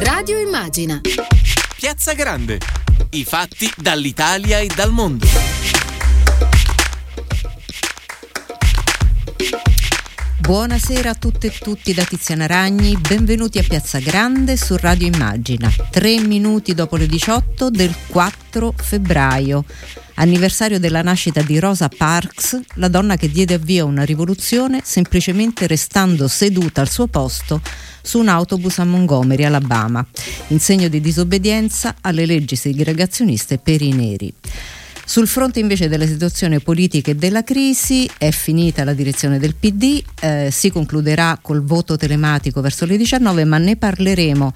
[0.00, 1.00] Radio Immagina.
[1.76, 2.60] Piazza Grande.
[3.10, 5.26] I fatti dall'Italia e dal mondo.
[10.38, 15.68] Buonasera a tutte e tutti da Tiziana Ragni, benvenuti a Piazza Grande su Radio Immagina,
[15.90, 19.64] tre minuti dopo le 18 del 4 febbraio,
[20.18, 25.66] anniversario della nascita di Rosa Parks, la donna che diede avvio a una rivoluzione semplicemente
[25.66, 27.60] restando seduta al suo posto
[28.02, 30.04] su un autobus a Montgomery, Alabama,
[30.48, 34.32] in segno di disobbedienza alle leggi segregazioniste per i neri.
[35.04, 40.02] Sul fronte invece della situazione politica e della crisi è finita la direzione del PD,
[40.20, 44.52] eh, si concluderà col voto telematico verso le 19, ma ne parleremo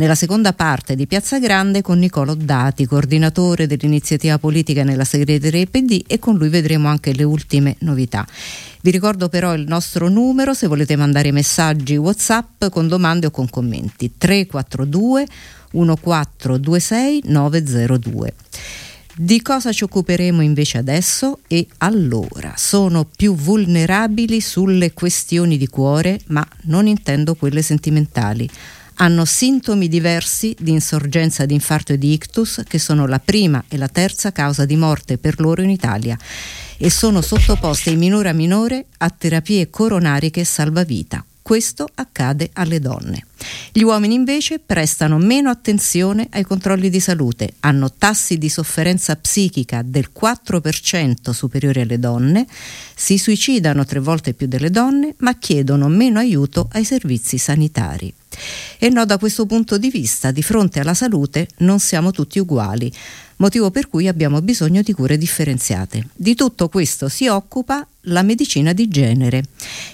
[0.00, 6.04] nella seconda parte di Piazza Grande con Nicolo Dati, coordinatore dell'iniziativa politica nella segreteria PD
[6.06, 8.26] e con lui vedremo anche le ultime novità.
[8.80, 13.50] Vi ricordo però il nostro numero se volete mandare messaggi WhatsApp con domande o con
[13.50, 15.26] commenti 342
[15.72, 18.34] 1426 902.
[19.16, 21.40] Di cosa ci occuperemo invece adesso?
[21.46, 28.48] E allora, sono più vulnerabili sulle questioni di cuore, ma non intendo quelle sentimentali.
[29.02, 33.78] Hanno sintomi diversi di insorgenza di infarto e di ictus, che sono la prima e
[33.78, 36.18] la terza causa di morte per loro in Italia,
[36.76, 41.24] e sono sottoposte in minore a minore a terapie coronariche salvavita.
[41.40, 43.24] Questo accade alle donne.
[43.72, 49.80] Gli uomini invece prestano meno attenzione ai controlli di salute, hanno tassi di sofferenza psichica
[49.82, 52.46] del 4% superiori alle donne,
[52.94, 58.12] si suicidano tre volte più delle donne, ma chiedono meno aiuto ai servizi sanitari.
[58.78, 62.92] E no, da questo punto di vista, di fronte alla salute non siamo tutti uguali
[63.40, 66.06] motivo per cui abbiamo bisogno di cure differenziate.
[66.14, 69.44] Di tutto questo si occupa la medicina di genere,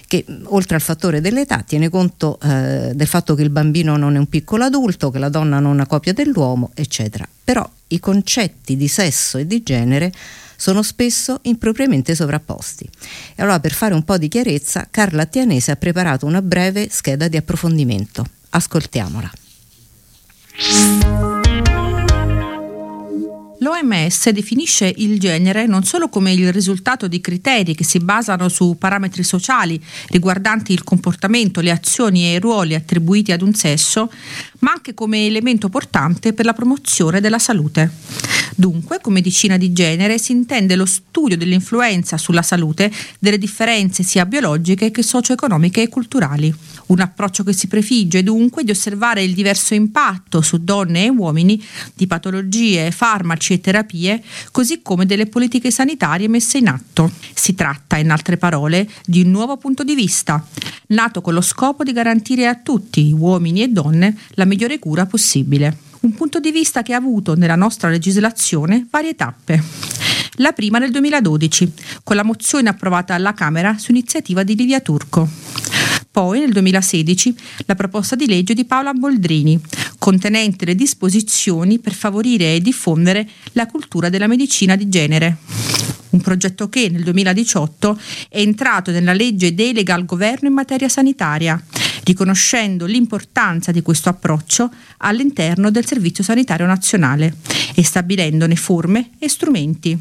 [0.05, 4.19] che oltre al fattore dell'età tiene conto eh, del fatto che il bambino non è
[4.19, 7.27] un piccolo adulto, che la donna non è una copia dell'uomo, eccetera.
[7.43, 10.11] Però i concetti di sesso e di genere
[10.57, 12.89] sono spesso impropriamente sovrapposti.
[13.35, 17.29] E allora per fare un po' di chiarezza, Carla Attianese ha preparato una breve scheda
[17.29, 18.25] di approfondimento.
[18.49, 19.31] Ascoltiamola.
[23.67, 28.77] L'OMS definisce il genere non solo come il risultato di criteri che si basano su
[28.79, 34.09] parametri sociali riguardanti il comportamento, le azioni e i ruoli attribuiti ad un sesso,
[34.59, 37.91] ma anche come elemento portante per la promozione della salute.
[38.55, 42.89] Dunque, con medicina di genere si intende lo studio dell'influenza sulla salute
[43.19, 46.51] delle differenze sia biologiche che socio-economiche e culturali.
[46.87, 51.61] Un approccio che si prefigge dunque di osservare il diverso impatto su donne e uomini
[51.93, 57.11] di patologie, farmaci e terapie, così come delle politiche sanitarie messe in atto.
[57.33, 60.45] Si tratta, in altre parole, di un nuovo punto di vista,
[60.87, 65.77] nato con lo scopo di garantire a tutti, uomini e donne, la migliore cura possibile.
[65.99, 69.63] Un punto di vista che ha avuto nella nostra legislazione varie tappe.
[70.39, 71.73] La prima nel 2012,
[72.03, 75.86] con la mozione approvata alla Camera su iniziativa di Livia Turco.
[76.17, 77.35] Poi nel 2016
[77.67, 79.61] la proposta di legge di Paola Boldrini,
[79.99, 85.37] contenente le disposizioni per favorire e diffondere la cultura della medicina di genere.
[86.09, 91.63] Un progetto che nel 2018 è entrato nella legge delega al governo in materia sanitaria,
[92.07, 97.35] riconoscendo l'importanza di questo approccio all'interno del Servizio Sanitario Nazionale
[97.75, 99.99] e stabilendone forme e strumenti.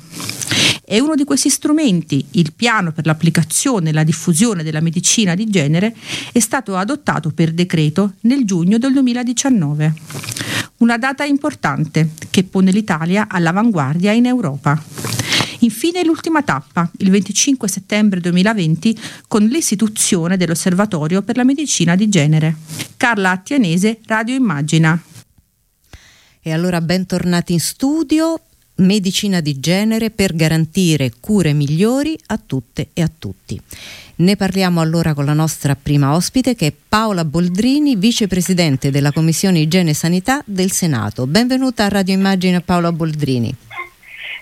[0.89, 5.50] E uno di questi strumenti, il piano per l'applicazione e la diffusione della medicina di
[5.50, 5.97] genere,
[6.31, 9.95] è stato adottato per decreto nel giugno del 2019.
[10.77, 14.81] Una data importante che pone l'Italia all'avanguardia in Europa.
[15.61, 22.56] Infine l'ultima tappa, il 25 settembre 2020, con l'istituzione dell'Osservatorio per la medicina di genere.
[22.97, 25.00] Carla Attianese, Radio Immagina.
[26.41, 28.41] E allora bentornati in studio
[28.77, 33.61] medicina di genere per garantire cure migliori a tutte e a tutti.
[34.16, 39.61] Ne parliamo allora con la nostra prima ospite che è Paola Boldrini, vicepresidente della Commissione
[39.61, 41.27] Igiene e Sanità del Senato.
[41.27, 43.66] Benvenuta a Radio Immagine Paola Boldrini.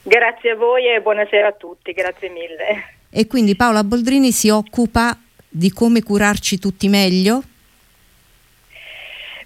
[0.07, 2.99] Grazie a voi e buonasera a tutti, grazie mille.
[3.09, 5.17] E quindi Paola Boldrini si occupa
[5.49, 7.43] di come curarci tutti meglio?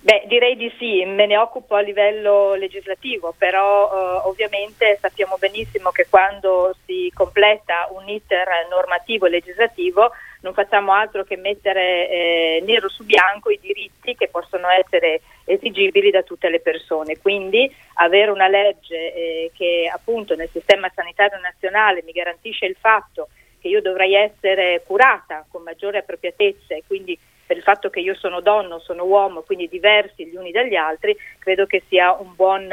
[0.01, 5.91] Beh, direi di sì, me ne occupo a livello legislativo, però eh, ovviamente sappiamo benissimo
[5.91, 12.63] che quando si completa un iter normativo e legislativo non facciamo altro che mettere eh,
[12.65, 17.19] nero su bianco i diritti che possono essere esigibili da tutte le persone.
[17.19, 23.29] Quindi avere una legge eh, che appunto nel sistema sanitario nazionale mi garantisce il fatto
[23.61, 28.15] che io dovrei essere curata con maggiore appropriatezza e quindi per il fatto che io
[28.15, 32.71] sono donna, sono uomo, quindi diversi gli uni dagli altri, credo che sia un buon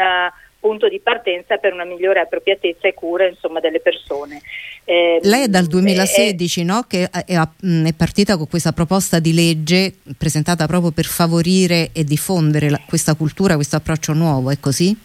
[0.66, 4.42] punto di partenza per una migliore appropriatezza e cura insomma, delle persone.
[4.84, 6.86] Eh, Lei è dal 2016 eh, no?
[6.88, 12.72] che è, è, partita con questa proposta di legge presentata proprio per favorire e diffondere
[12.72, 14.98] la, questa cultura, questo approccio nuovo, è così?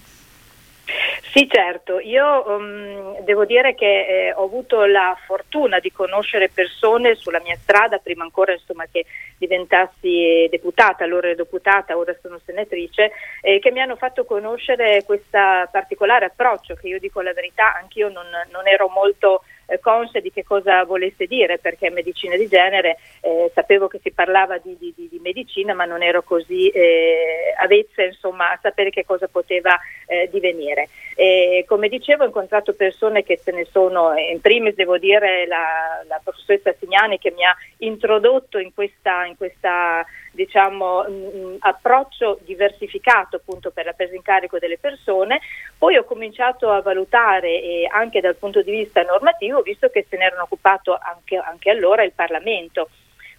[1.32, 7.15] Sì, certo, io um, devo dire che eh, ho avuto la fortuna di conoscere persone
[7.15, 9.06] sulla mia strada, prima ancora insomma, che
[9.38, 13.12] diventassi deputata, allora ero deputata, ora sono senatrice,
[13.43, 15.38] eh, che mi hanno fatto conoscere questo
[15.71, 20.31] particolare approccio che io dico la verità, anch'io non, non ero molto eh, conscia di
[20.32, 24.93] che cosa volesse dire, perché medicina di genere eh, sapevo che si parlava di, di,
[24.94, 30.28] di, medicina, ma non ero così eh, avvezza insomma, a sapere che cosa poteva eh,
[30.31, 30.88] divenire.
[31.14, 36.02] E, come dicevo, ho incontrato persone che se ne sono, in primis devo dire la,
[36.06, 43.37] la professoressa Signani che mi ha introdotto in questa, in questa diciamo, mh, approccio diversificato
[43.37, 45.41] appunto per la presa in carico delle persone,
[45.77, 50.17] poi ho cominciato a valutare eh, anche dal punto di vista normativo, visto che se
[50.17, 52.88] ne erano occupato anche, anche allora il Parlamento.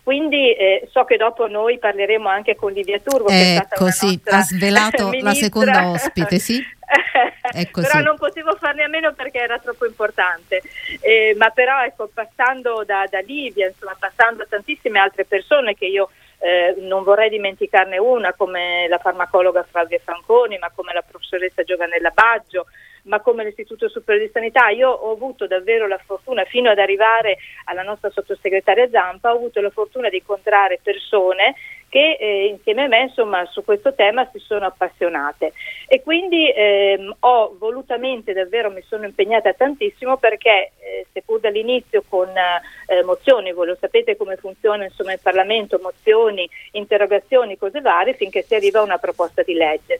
[0.04, 4.42] Quindi eh, so che dopo noi parleremo anche con Livia Turbo, ecco, che sì, ha
[4.42, 6.60] svelato la seconda ospite, sì.
[7.54, 8.04] ecco, però sì.
[8.04, 10.62] non potevo farne a meno perché era troppo importante.
[11.02, 15.86] Eh, ma però ecco, passando da, da Livia, insomma, passando a tantissime altre persone che
[15.86, 16.10] io
[16.42, 22.10] eh, non vorrei dimenticarne una come la farmacologa Flavia Franconi, ma come la professoressa Giovanella
[22.10, 22.66] Baggio,
[23.04, 24.70] ma come l'Istituto Superiore di Sanità.
[24.70, 29.62] Io ho avuto davvero la fortuna, fino ad arrivare alla nostra sottosegretaria Zampa, ho avuto
[29.62, 31.54] la fortuna di incontrare persone
[31.92, 35.52] che eh, insieme a me insomma, su questo tema si sono appassionate
[35.90, 42.30] e quindi ehm, ho volutamente davvero mi sono impegnata tantissimo perché eh, seppur dall'inizio con
[42.30, 48.42] eh, mozioni, voi lo sapete come funziona insomma, il Parlamento, mozioni, interrogazioni, cose varie, finché
[48.42, 50.00] si arriva a una proposta di legge.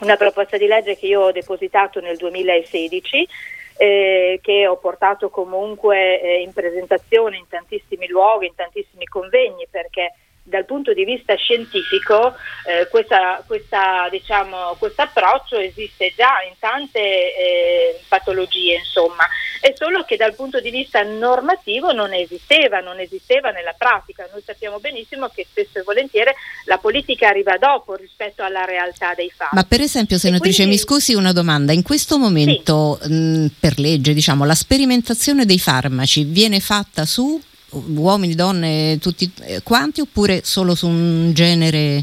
[0.00, 3.28] Una proposta di legge che io ho depositato nel 2016
[3.76, 10.14] eh, che ho portato comunque eh, in presentazione in tantissimi luoghi, in tantissimi convegni perché
[10.42, 12.34] dal punto di vista scientifico
[12.66, 19.24] eh, questa, questa, diciamo, questo approccio esiste già in tante eh, patologie, insomma,
[19.60, 24.28] è solo che dal punto di vista normativo non esisteva, non esisteva nella pratica.
[24.32, 26.32] Noi sappiamo benissimo che spesso e volentieri
[26.64, 29.54] la politica arriva dopo rispetto alla realtà dei fatti.
[29.54, 30.74] Ma per esempio, senatrice, quindi...
[30.74, 33.12] mi scusi una domanda, in questo momento sì.
[33.12, 37.40] mh, per legge diciamo, la sperimentazione dei farmaci viene fatta su
[37.72, 42.02] uomini, donne, tutti eh, quanti oppure solo su un genere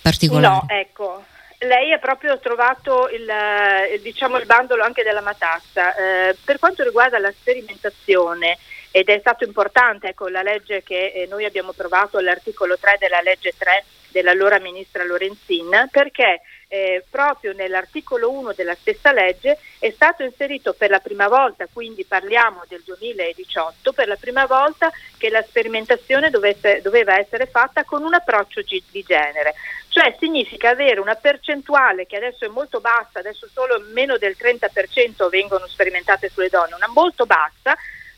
[0.00, 0.54] particolare?
[0.54, 1.24] No, ecco.
[1.58, 5.94] Lei ha proprio trovato il, eh, diciamo, il bandolo anche della matassa.
[5.94, 8.58] Eh, per quanto riguarda la sperimentazione,
[8.96, 13.20] ed è stato importante ecco, la legge che eh, noi abbiamo trovato all'articolo 3 della
[13.20, 20.22] legge 3 dell'allora ministra Lorenzin, perché eh, proprio nell'articolo 1 della stessa legge è stato
[20.22, 25.42] inserito per la prima volta, quindi parliamo del 2018, per la prima volta che la
[25.42, 29.54] sperimentazione dovesse, doveva essere fatta con un approccio di genere.
[29.88, 35.30] Cioè significa avere una percentuale che adesso è molto bassa, adesso solo meno del 30%
[35.30, 37.74] vengono sperimentate sulle donne, una molto bassa,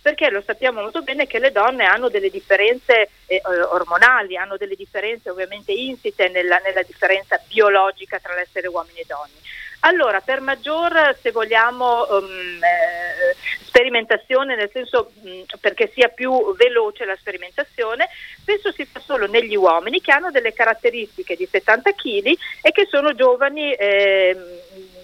[0.09, 4.75] perché lo sappiamo molto bene che le donne hanno delle differenze eh, ormonali, hanno delle
[4.75, 9.37] differenze ovviamente insite nella, nella differenza biologica tra l'essere uomini e donne.
[9.81, 16.55] Allora, per maggior, se vogliamo, um, eh, sperimentazione, nel senso mh, mm, perché sia più
[16.57, 18.09] veloce la sperimentazione,
[18.41, 22.27] spesso si fa solo negli uomini che hanno delle caratteristiche di 70 kg
[22.63, 23.75] e che sono giovani.
[23.75, 24.37] Eh,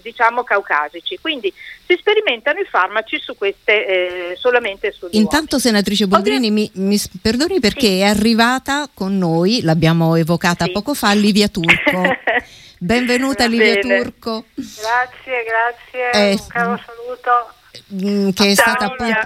[0.05, 1.17] diciamo caucasici.
[1.19, 1.51] Quindi
[1.87, 5.61] si sperimentano i farmaci su queste eh, solamente sugli Intanto uomini.
[5.61, 7.99] senatrice Boldrini mi, mi, perdoni perché sì.
[7.99, 10.71] è arrivata con noi, l'abbiamo evocata sì.
[10.71, 12.03] poco fa, Livia Turco.
[12.77, 14.45] Benvenuta Livia Turco.
[14.53, 19.19] Grazie, grazie, eh, un caro saluto mm, che è stata appunto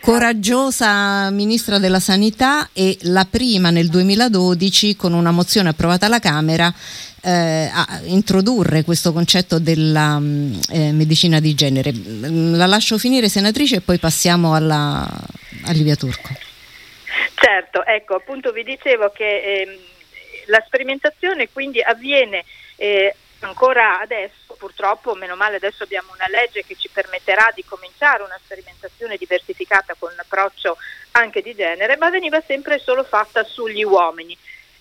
[0.00, 6.72] coraggiosa ministra della sanità e la prima nel 2012 con una mozione approvata alla Camera
[7.22, 11.92] eh, a introdurre questo concetto della mm, eh, medicina di genere.
[11.94, 15.08] La lascio finire senatrice e poi passiamo alla,
[15.64, 16.28] a Livia Turco.
[17.34, 19.80] Certo, ecco, appunto vi dicevo che eh,
[20.46, 22.44] la sperimentazione quindi avviene
[22.76, 28.22] eh, ancora adesso, purtroppo, meno male adesso abbiamo una legge che ci permetterà di cominciare
[28.22, 30.76] una sperimentazione diversificata con un approccio
[31.12, 34.36] anche di genere, ma veniva sempre solo fatta sugli uomini.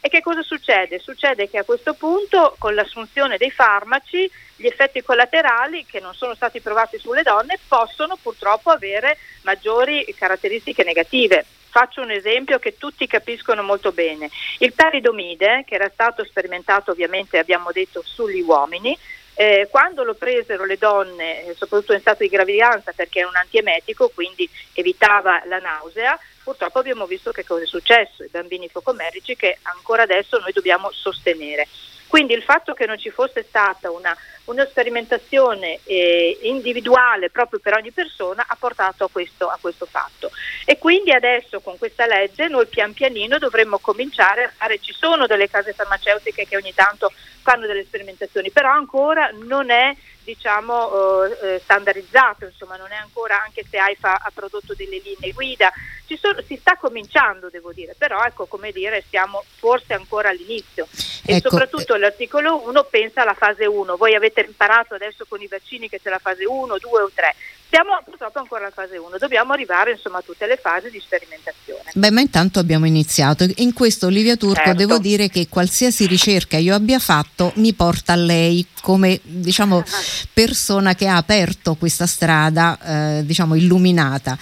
[0.08, 1.00] E che cosa succede?
[1.00, 6.34] Succede che a questo punto con l'assunzione dei farmaci gli effetti collaterali che non sono
[6.34, 13.06] stati provati sulle donne possono purtroppo avere maggiori caratteristiche negative faccio un esempio che tutti
[13.06, 14.30] capiscono molto bene.
[14.60, 18.98] Il peridomide, che era stato sperimentato ovviamente, abbiamo detto, sugli uomini,
[19.36, 23.36] eh, quando lo presero le donne, eh, soprattutto in stato di gravidanza, perché era un
[23.36, 26.18] antiemetico, quindi evitava la nausea,
[26.48, 30.90] purtroppo abbiamo visto che cosa è successo, i bambini focomerici che ancora adesso noi dobbiamo
[30.94, 31.68] sostenere.
[32.08, 37.74] Quindi il fatto che non ci fosse stata una, una sperimentazione eh, individuale proprio per
[37.74, 40.32] ogni persona ha portato a questo, a questo, fatto.
[40.64, 45.28] E quindi adesso con questa legge noi pian pianino dovremmo cominciare a fare, ci sono
[45.28, 47.12] delle case farmaceutiche che ogni tanto
[47.42, 49.94] fanno delle sperimentazioni, però ancora non è
[50.28, 55.32] diciamo, eh, eh, standardizzato, insomma, non è ancora, anche se AIFA ha prodotto delle linee
[55.32, 55.72] guida,
[56.20, 60.86] sono, si sta cominciando, devo dire, però ecco, come dire, siamo forse ancora all'inizio
[61.26, 61.50] e ecco.
[61.50, 66.02] soprattutto l'articolo 1 pensa alla fase 1, voi avete imparato adesso con i vaccini che
[66.02, 67.36] c'è la fase 1, 2 o 3,
[67.70, 71.92] siamo purtroppo ancora alla fase 1, dobbiamo arrivare insomma a tutte le fasi di sperimentazione.
[71.94, 73.46] Beh, ma intanto abbiamo iniziato.
[73.58, 74.74] In questo Olivia Turco certo.
[74.74, 79.84] devo dire che qualsiasi ricerca io abbia fatto mi porta a lei come diciamo,
[80.32, 84.38] persona che ha aperto questa strada eh, diciamo, illuminata.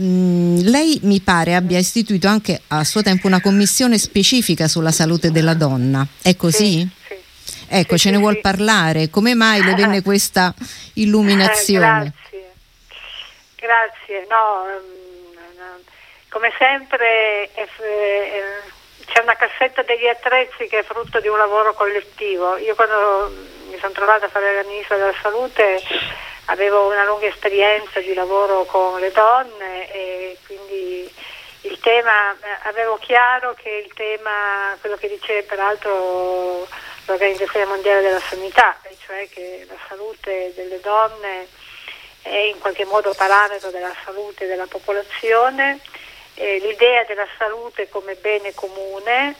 [0.00, 5.32] Mm, lei mi pare abbia istituito anche a suo tempo una commissione specifica sulla salute
[5.32, 6.78] della donna, è così?
[6.78, 7.14] Sì, sì.
[7.66, 9.10] Ecco, sì, ce ne vuol parlare?
[9.10, 10.54] Come mai le venne questa
[10.94, 12.06] illuminazione?
[12.06, 12.27] Eh,
[13.60, 15.82] Grazie, no, um,
[16.28, 17.66] come sempre è,
[19.04, 22.56] c'è una cassetta degli attrezzi che è frutto di un lavoro collettivo.
[22.58, 23.32] Io quando
[23.68, 25.82] mi sono trovata a fare la ministra della salute
[26.44, 31.12] avevo una lunga esperienza di lavoro con le donne e quindi
[31.62, 36.64] il tema, avevo chiaro che il tema, quello che dice peraltro
[37.06, 41.57] l'Organizzazione Mondiale della Sanità, cioè che la salute delle donne
[42.28, 45.80] è in qualche modo parametro della salute della popolazione,
[46.34, 49.34] eh, l'idea della salute come bene comune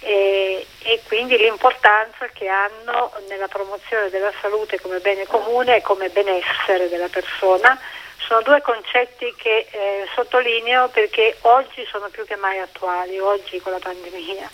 [0.00, 6.08] eh, e quindi l'importanza che hanno nella promozione della salute come bene comune e come
[6.08, 7.78] benessere della persona.
[8.26, 13.72] Sono due concetti che eh, sottolineo perché oggi sono più che mai attuali, oggi con
[13.72, 14.50] la pandemia.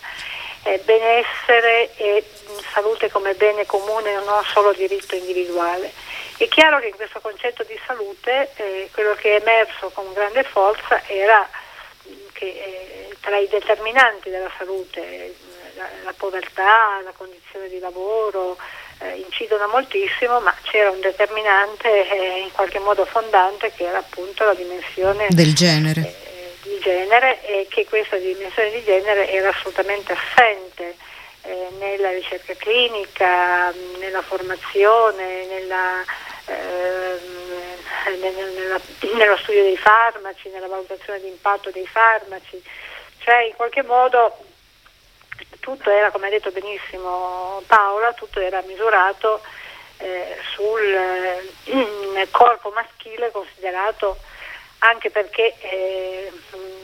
[0.64, 2.24] Eh, benessere e
[2.72, 5.92] salute come bene comune, non solo diritto individuale.
[6.38, 10.44] È chiaro che in questo concetto di salute eh, quello che è emerso con grande
[10.44, 11.48] forza era
[12.32, 15.34] che eh, tra i determinanti della salute
[15.74, 18.56] la, la povertà, la condizione di lavoro
[19.00, 24.44] eh, incidono moltissimo, ma c'era un determinante eh, in qualche modo fondante che era appunto
[24.44, 26.00] la dimensione del genere.
[26.00, 30.94] Eh, di genere e che questa dimensione di genere era assolutamente assente
[31.48, 36.04] eh, nella ricerca clinica, nella formazione, nella
[36.48, 37.76] Ehm,
[38.20, 38.80] nella,
[39.14, 42.62] nello studio dei farmaci, nella valutazione di impatto dei farmaci,
[43.18, 44.38] cioè in qualche modo
[45.60, 49.42] tutto era, come ha detto benissimo Paola, tutto era misurato
[49.98, 54.16] eh, sul eh, corpo maschile considerato
[54.78, 56.32] anche perché, eh,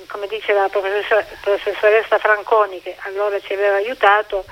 [0.09, 4.45] come dice la professoressa Franconi, che allora ci aveva aiutato,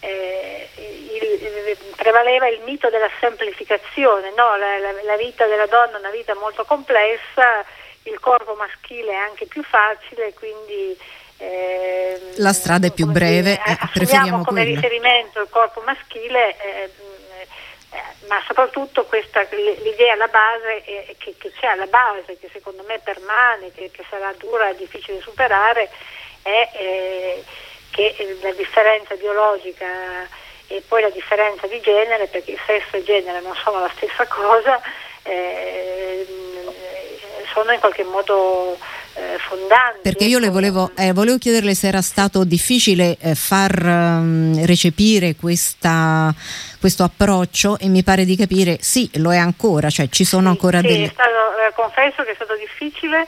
[0.00, 4.56] eh, il, prevaleva il mito della semplificazione, no?
[4.56, 7.64] la, la, la, vita della donna è una vita molto complessa,
[8.04, 10.96] il corpo maschile è anche più facile, quindi
[11.38, 14.80] eh, la strada è più breve, dire, preferiamo come quella.
[14.80, 16.90] riferimento il corpo maschile, eh,
[18.28, 20.82] ma soprattutto questa, l'idea alla base
[21.18, 25.20] che, che, c'è alla base, che secondo me permane, che, che sarà dura e difficile
[25.20, 25.90] superare,
[26.42, 27.44] è eh,
[27.90, 29.86] che la differenza biologica
[30.68, 34.80] e poi la differenza di genere, perché sesso e genere non sono la stessa cosa,
[35.22, 36.26] eh,
[37.52, 38.76] sono in qualche modo
[39.16, 40.00] eh, fondanti.
[40.02, 45.34] Perché io le volevo, eh, volevo, chiederle se era stato difficile eh, far um, recepire
[45.34, 46.32] questa,
[46.78, 50.48] questo approccio e mi pare di capire sì, lo è ancora, cioè ci sono sì,
[50.48, 51.08] ancora sì, delle...
[51.08, 53.26] Stato, eh, confesso che è stato difficile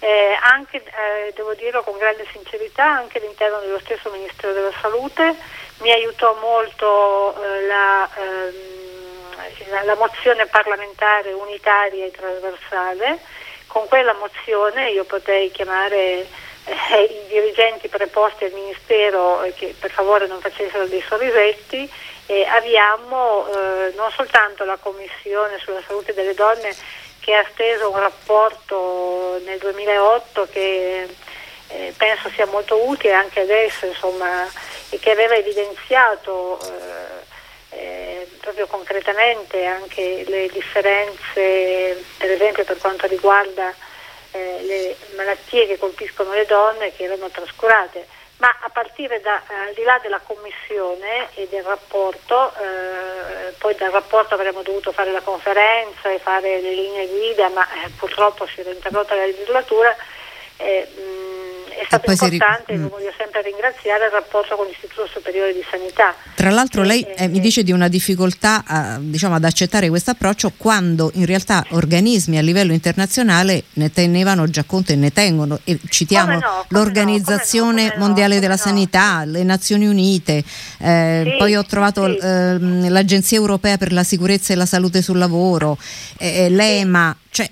[0.00, 5.36] eh, anche, eh, devo dirlo con grande sincerità, anche all'interno dello stesso Ministero della Salute.
[5.80, 7.34] Mi aiutò molto
[7.68, 13.18] la, ehm, la, mozione parlamentare unitaria e trasversale.
[13.70, 16.26] Con quella mozione io potei chiamare
[16.64, 21.88] eh, i dirigenti preposti al Ministero che per favore non facessero dei sorrisetti
[22.26, 26.74] e avviamo eh, non soltanto la Commissione sulla salute delle donne
[27.20, 31.06] che ha steso un rapporto nel 2008 che
[31.68, 34.48] eh, penso sia molto utile anche adesso insomma,
[34.88, 36.58] e che aveva evidenziato
[37.70, 43.72] eh, proprio concretamente anche le differenze per esempio per quanto riguarda
[44.32, 48.06] eh, le malattie che colpiscono le donne che erano trascurate
[48.40, 53.74] ma a partire da, eh, al di là della commissione e del rapporto, eh, poi
[53.74, 58.46] dal rapporto avremmo dovuto fare la conferenza e fare le linee guida, ma eh, purtroppo
[58.46, 59.94] si era interrotta la legislatura.
[60.56, 61.49] Mh,
[61.80, 66.14] è stato importante, ri- lo voglio sempre ringraziare, il rapporto con l'Istituto Superiore di Sanità.
[66.34, 70.52] Tra l'altro lei eh, mi dice di una difficoltà a, diciamo, ad accettare questo approccio
[70.56, 75.58] quando in realtà organismi a livello internazionale ne tenevano già conto e ne tengono.
[75.64, 80.44] E citiamo no, l'Organizzazione no, Mondiale no, della Sanità, le Nazioni Unite,
[80.78, 82.18] eh, sì, poi ho trovato sì.
[82.18, 82.58] eh,
[82.90, 85.78] l'Agenzia Europea per la Sicurezza e la Salute sul Lavoro,
[86.18, 87.16] eh, l'EMA.
[87.32, 87.48] Cioè,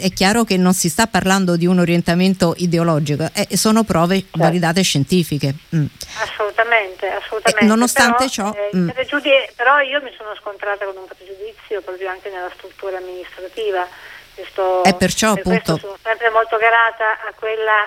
[0.00, 4.38] è chiaro che non si sta parlando di un orientamento ideologico, eh, sono prove certo.
[4.38, 5.54] validate scientifiche.
[5.74, 5.86] Mm.
[6.20, 7.64] Assolutamente, assolutamente.
[7.64, 8.52] Eh, nonostante però, ciò...
[8.52, 8.88] Eh, mm.
[9.54, 13.86] però io mi sono scontrata con un pregiudizio proprio anche nella struttura amministrativa.
[14.34, 15.78] Questo, e perciò per appunto...
[15.78, 17.86] sono sempre molto grata a quella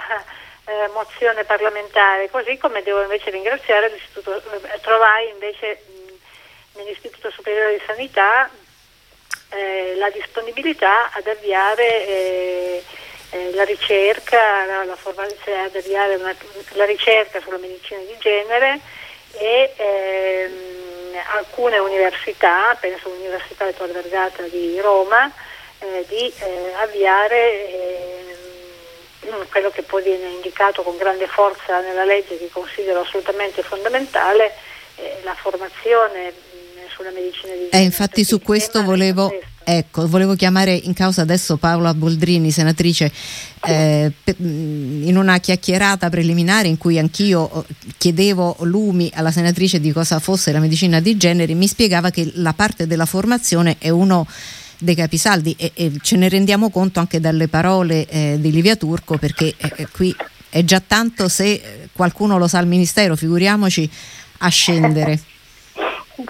[0.63, 7.73] eh, mozione parlamentare, così come devo invece ringraziare l'istituto, eh, trovai invece mh, nell'Istituto Superiore
[7.73, 8.49] di Sanità
[9.53, 12.83] eh, la disponibilità ad avviare eh,
[13.29, 14.97] eh, la ricerca, la, la
[15.43, 16.35] cioè ad avviare una,
[16.73, 18.79] la ricerca sulla medicina di genere
[19.31, 25.31] e ehm, alcune università, penso all'Università di Tor Vergata di Roma,
[25.79, 32.37] eh, di eh, avviare ehm, quello che poi viene indicato con grande forza nella legge
[32.37, 34.53] che considero assolutamente fondamentale,
[34.95, 36.33] eh, la formazione
[36.95, 37.77] sulla medicina di genere.
[37.77, 39.51] Eh, infatti su questo volevo, questo.
[39.65, 43.11] Ecco, volevo chiamare in causa adesso Paola Boldrini, senatrice,
[43.65, 47.65] eh, in una chiacchierata preliminare in cui anch'io oh,
[47.97, 52.53] chiedevo lumi alla senatrice di cosa fosse la medicina di genere, mi spiegava che la
[52.53, 54.27] parte della formazione è uno
[54.79, 59.17] dei capisaldi e, e ce ne rendiamo conto anche dalle parole eh, di Livia Turco
[59.17, 60.13] perché eh, eh qui
[60.49, 63.89] è già tanto se qualcuno lo sa al Ministero, figuriamoci
[64.39, 65.19] a scendere.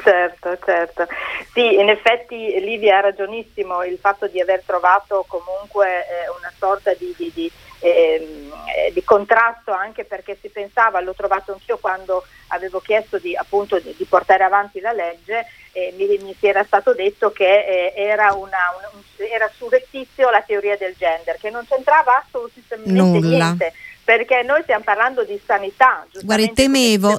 [0.02, 1.08] Certo, certo.
[1.52, 6.94] Sì, in effetti Livia ha ragionissimo il fatto di aver trovato comunque eh, una sorta
[6.94, 12.80] di, di, di, eh, di, contrasto anche perché si pensava, l'ho trovato anch'io quando avevo
[12.80, 17.32] chiesto di, appunto, di portare avanti la legge, eh, mi, mi, si era stato detto
[17.32, 18.60] che eh, era, una,
[18.94, 23.28] un, era surrettizio la teoria del gender, che non c'entrava assolutamente Nulla.
[23.28, 26.06] niente perché noi stiamo parlando di sanità.
[26.22, 27.16] Guardi, temevo,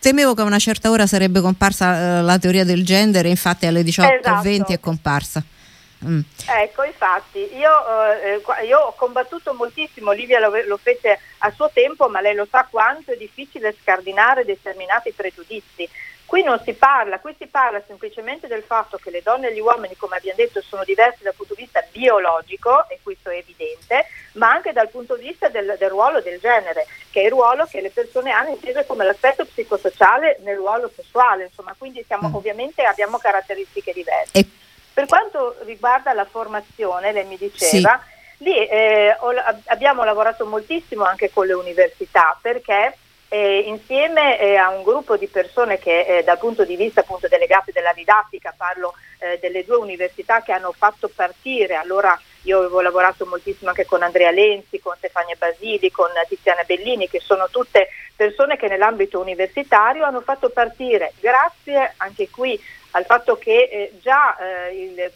[0.00, 3.82] temevo, che a una certa ora sarebbe comparsa eh, la teoria del genere, infatti alle
[3.82, 4.72] 18.20 esatto.
[4.72, 5.42] è comparsa.
[6.04, 6.20] Mm.
[6.46, 7.70] Ecco, infatti, io,
[8.12, 12.46] eh, io, ho combattuto moltissimo, Livia lo, lo, fece a suo tempo, ma lei lo
[12.50, 15.88] sa quanto è difficile scardinare determinati pregiudizi.
[16.26, 19.60] Qui non si parla, qui si parla semplicemente del fatto che le donne e gli
[19.60, 24.06] uomini, come abbiamo detto, sono diversi dal punto di vista biologico, e questo è evidente,
[24.32, 27.66] ma anche dal punto di vista del, del ruolo del genere, che è il ruolo
[27.66, 32.34] che le persone hanno inteso come l'aspetto psicosociale nel ruolo sessuale, insomma, quindi siamo, mm.
[32.34, 34.38] ovviamente abbiamo caratteristiche diverse.
[34.38, 34.46] E...
[34.94, 38.00] Per quanto riguarda la formazione, lei mi diceva,
[38.38, 38.44] sì.
[38.44, 39.32] lì eh, ho,
[39.66, 42.96] abbiamo lavorato moltissimo anche con le università perché
[43.28, 47.28] eh, insieme eh, a un gruppo di persone che eh, dal punto di vista appunto
[47.28, 52.80] delegati della didattica, parlo eh, delle due università che hanno fatto partire, allora io avevo
[52.80, 57.88] lavorato moltissimo anche con Andrea Lenzi, con Stefania Basili, con Tiziana Bellini, che sono tutte
[58.16, 62.60] persone che nell'ambito universitario hanno fatto partire, grazie anche qui
[62.92, 65.12] al fatto che eh, già eh, il,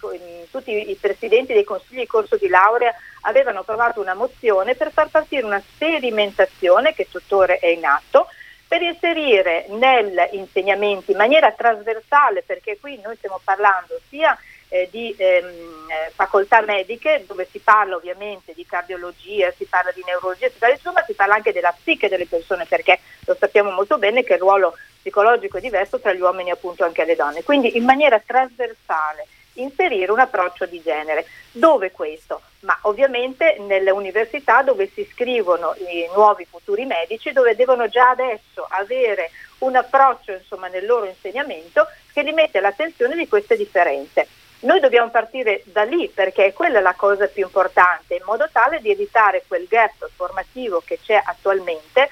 [0.51, 5.09] tutti i presidenti dei consigli di corso di laurea avevano approvato una mozione per far
[5.09, 8.27] partire una sperimentazione che tuttora è in atto
[8.67, 14.37] per inserire negli insegnamenti in maniera trasversale, perché qui noi stiamo parlando sia
[14.69, 20.03] eh, di ehm, eh, facoltà mediche dove si parla ovviamente di cardiologia, si parla di
[20.05, 23.99] neurologia, si parla, insomma si parla anche della psiche delle persone perché lo sappiamo molto
[23.99, 27.43] bene che il ruolo psicologico è diverso tra gli uomini e appunto anche le donne.
[27.43, 29.27] Quindi in maniera trasversale
[29.59, 31.27] inserire un approccio di genere.
[31.51, 32.43] Dove questo?
[32.61, 38.67] Ma ovviamente nelle università dove si iscrivono i nuovi futuri medici, dove devono già adesso
[38.69, 44.27] avere un approccio insomma, nel loro insegnamento che li mette all'attenzione di queste differenze.
[44.61, 48.81] Noi dobbiamo partire da lì perché è quella la cosa più importante, in modo tale
[48.81, 52.09] di evitare quel gap formativo che c'è attualmente.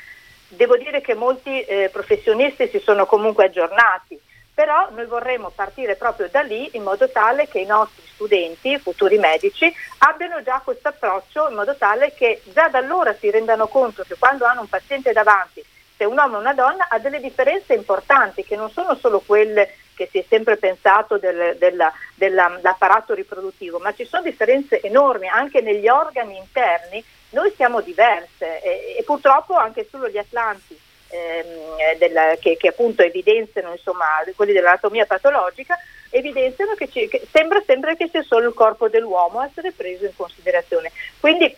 [0.47, 4.21] Devo dire che molti eh, professionisti si sono comunque aggiornati,
[4.55, 9.19] però noi vorremmo partire proprio da lì in modo tale che i nostri studenti, futuri
[9.19, 14.05] medici, abbiano già questo approccio in modo tale che già da allora si rendano conto
[14.05, 15.65] che quando hanno un paziente davanti,
[15.97, 19.75] se un uomo o una donna, ha delle differenze importanti che non sono solo quelle
[19.97, 25.63] che si è sempre pensato del, della, dell'apparato riproduttivo, ma ci sono differenze enormi anche
[25.63, 30.79] negli organi interni, noi siamo diverse e, e purtroppo anche solo gli atlanti
[31.09, 34.05] ehm, della, che, che, appunto evidenziano insomma,
[34.35, 35.77] quelli dell'anatomia patologica
[36.11, 40.05] evidenziano che, ci, che sembra sempre che sia solo il corpo dell'uomo a essere preso
[40.05, 40.93] in considerazione.
[41.19, 41.55] Quindi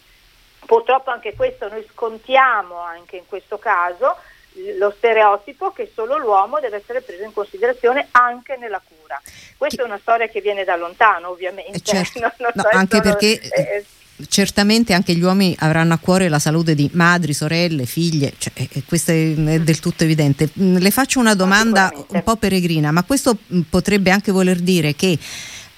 [0.65, 4.17] purtroppo anche questo noi scontiamo anche in questo caso
[4.79, 9.21] lo stereotipo che solo l'uomo deve essere preso in considerazione anche nella cura.
[9.57, 11.77] Questa è una storia che viene da lontano, ovviamente.
[11.77, 12.21] Eh certo.
[12.39, 13.85] non no, so, anche perché eh,
[14.29, 18.83] certamente anche gli uomini avranno a cuore la salute di madri, sorelle, figlie, cioè, e
[18.87, 20.49] questo è del tutto evidente.
[20.61, 24.95] Mm, le faccio una domanda un po' peregrina, ma questo mm, potrebbe anche voler dire
[24.95, 25.19] che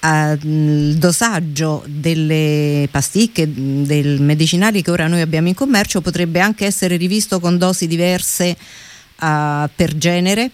[0.03, 6.97] il dosaggio delle pasticche, del medicinali che ora noi abbiamo in commercio potrebbe anche essere
[6.97, 8.57] rivisto con dosi diverse
[9.21, 10.51] uh, per genere?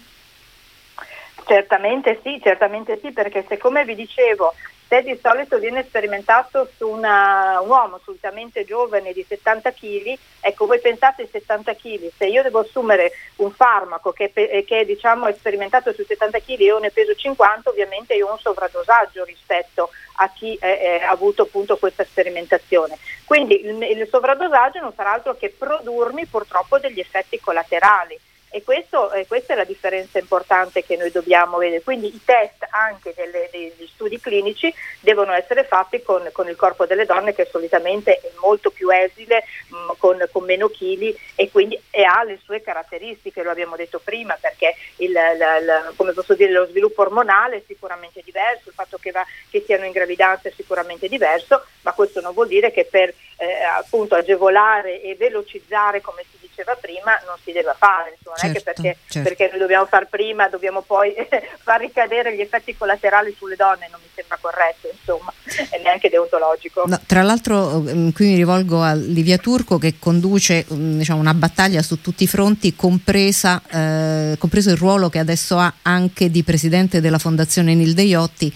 [1.45, 4.53] Certamente sì, certamente sì, perché se come vi dicevo
[4.87, 10.65] se di solito viene sperimentato su una, un uomo assolutamente giovane di 70 kg, ecco
[10.65, 15.33] voi pensate ai 70 kg, se io devo assumere un farmaco che, che diciamo, è
[15.33, 19.89] sperimentato su 70 kg e io ne peso 50, ovviamente io ho un sovradosaggio rispetto
[20.19, 22.97] a chi eh, ha avuto appunto questa sperimentazione.
[23.25, 28.17] Quindi il, il sovradosaggio non farà altro che produrmi purtroppo degli effetti collaterali.
[28.49, 31.81] E, questo, eh, questa è la differenza importante che noi dobbiamo vedere.
[31.81, 36.85] Quindi i test anche delle, degli studi clinici devono essere fatti con, con, il corpo
[36.85, 41.51] delle donne che solitamente è molto più esile, mh, mm, con, con, meno chili e
[41.51, 45.93] quindi e ha le sue caratteristiche, lo abbiamo detto prima, perché il, la, la,
[46.35, 50.47] dire, lo sviluppo ormonale è sicuramente diverso, il fatto che, va, che siano in gravidanza
[50.47, 56.01] è sicuramente diverso, ma questo non vuol dire che per eh, appunto agevolare e velocizzare,
[56.01, 58.97] come si diceva prima, non si deve fare, insomma, certo, non è che certo, perché,
[59.07, 59.29] certo.
[59.29, 61.13] perché noi dobbiamo far prima, dobbiamo poi
[61.63, 65.33] far ricadere gli effetti collaterali sulle donne, non mi sembra corretto, insomma,
[65.71, 66.83] e neanche deontologico.
[66.85, 71.33] No, tra l'altro mm, qui mi rivolgo a Livia Turco che conduce mm, diciamo, una
[71.33, 76.43] battaglia su tutti i fronti, compresa, eh, compreso il ruolo che adesso ha anche di
[76.43, 78.53] presidente della Fondazione Nilde Iotti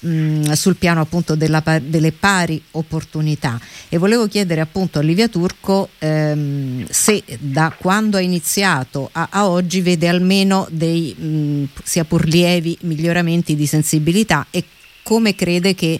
[0.00, 3.58] mh, sul piano appunto della, delle pari opportunità
[3.88, 9.48] e volevo chiedere appunto a Livia Turco ehm, se da quando ha iniziato a, a
[9.48, 14.64] oggi vede almeno dei mh, sia pur lievi miglioramenti di sensibilità e
[15.02, 15.98] come crede che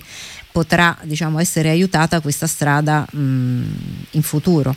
[0.52, 3.62] potrà diciamo, essere aiutata questa strada mh,
[4.12, 4.74] in futuro.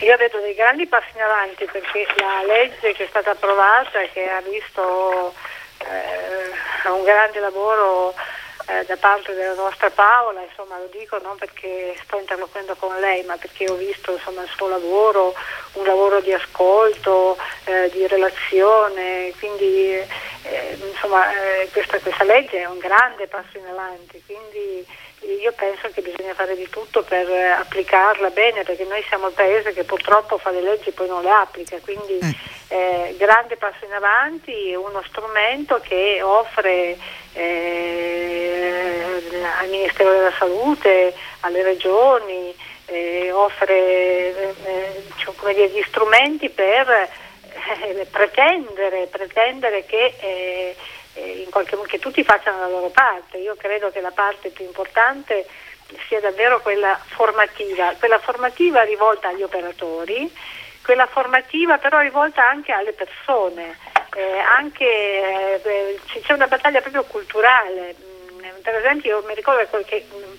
[0.00, 4.28] io vedo dei grandi passi in avanti perché la legge che è stata approvata che
[4.28, 5.34] ha visto
[5.90, 8.14] eh, un grande lavoro
[8.68, 13.22] eh, da parte della nostra Paola, insomma lo dico non perché sto interloquendo con lei,
[13.24, 15.34] ma perché ho visto insomma, il suo lavoro,
[15.74, 22.66] un lavoro di ascolto, eh, di relazione, quindi eh, insomma, eh, questa, questa, legge è
[22.66, 24.84] un grande passo in avanti, quindi
[25.26, 29.72] io penso che bisogna fare di tutto per applicarla bene, perché noi siamo il paese
[29.72, 32.30] che purtroppo fa le leggi e poi non le applica, quindi mm.
[32.68, 36.96] eh, grande passo in avanti, uno strumento che offre
[37.32, 39.22] eh,
[39.60, 42.54] al Ministero della Salute, alle regioni,
[42.86, 50.74] eh, offre eh, cioè, dire, gli strumenti per eh, pretendere, pretendere che
[51.16, 53.38] eh, qualche che tutti facciano la loro parte.
[53.38, 55.46] Io credo che la parte più importante
[56.08, 60.30] sia davvero quella formativa, quella formativa rivolta agli operatori,
[60.82, 63.76] quella formativa però rivolta anche alle persone,
[64.14, 67.94] eh, anche, eh, c'è una battaglia proprio culturale.
[68.00, 70.32] Mm, per esempio io mi ricordo che mm,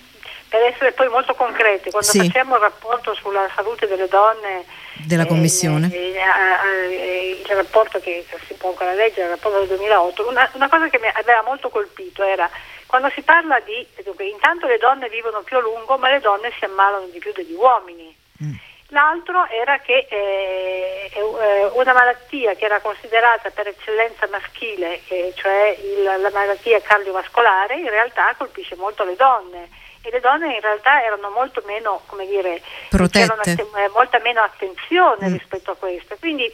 [0.48, 2.18] per essere poi molto concreti, quando sì.
[2.18, 8.24] facciamo il rapporto sulla salute delle donne della Commissione, eh, eh, eh, il rapporto che
[8.46, 11.68] si può ancora leggere, il rapporto del 2008, una, una cosa che mi aveva molto
[11.68, 12.48] colpito era
[12.86, 16.50] quando si parla di, dunque, intanto le donne vivono più a lungo, ma le donne
[16.58, 18.16] si ammalano di più degli uomini.
[18.42, 18.54] Mm.
[18.88, 21.10] L'altro era che eh,
[21.74, 27.90] una malattia che era considerata per eccellenza maschile, eh, cioè il, la malattia cardiovascolare, in
[27.90, 29.68] realtà colpisce molto le donne
[30.08, 35.28] e le donne in realtà erano molto meno, come dire, protette, eh, molta meno attenzione
[35.28, 35.32] mm.
[35.32, 36.16] rispetto a questo.
[36.18, 36.44] Quindi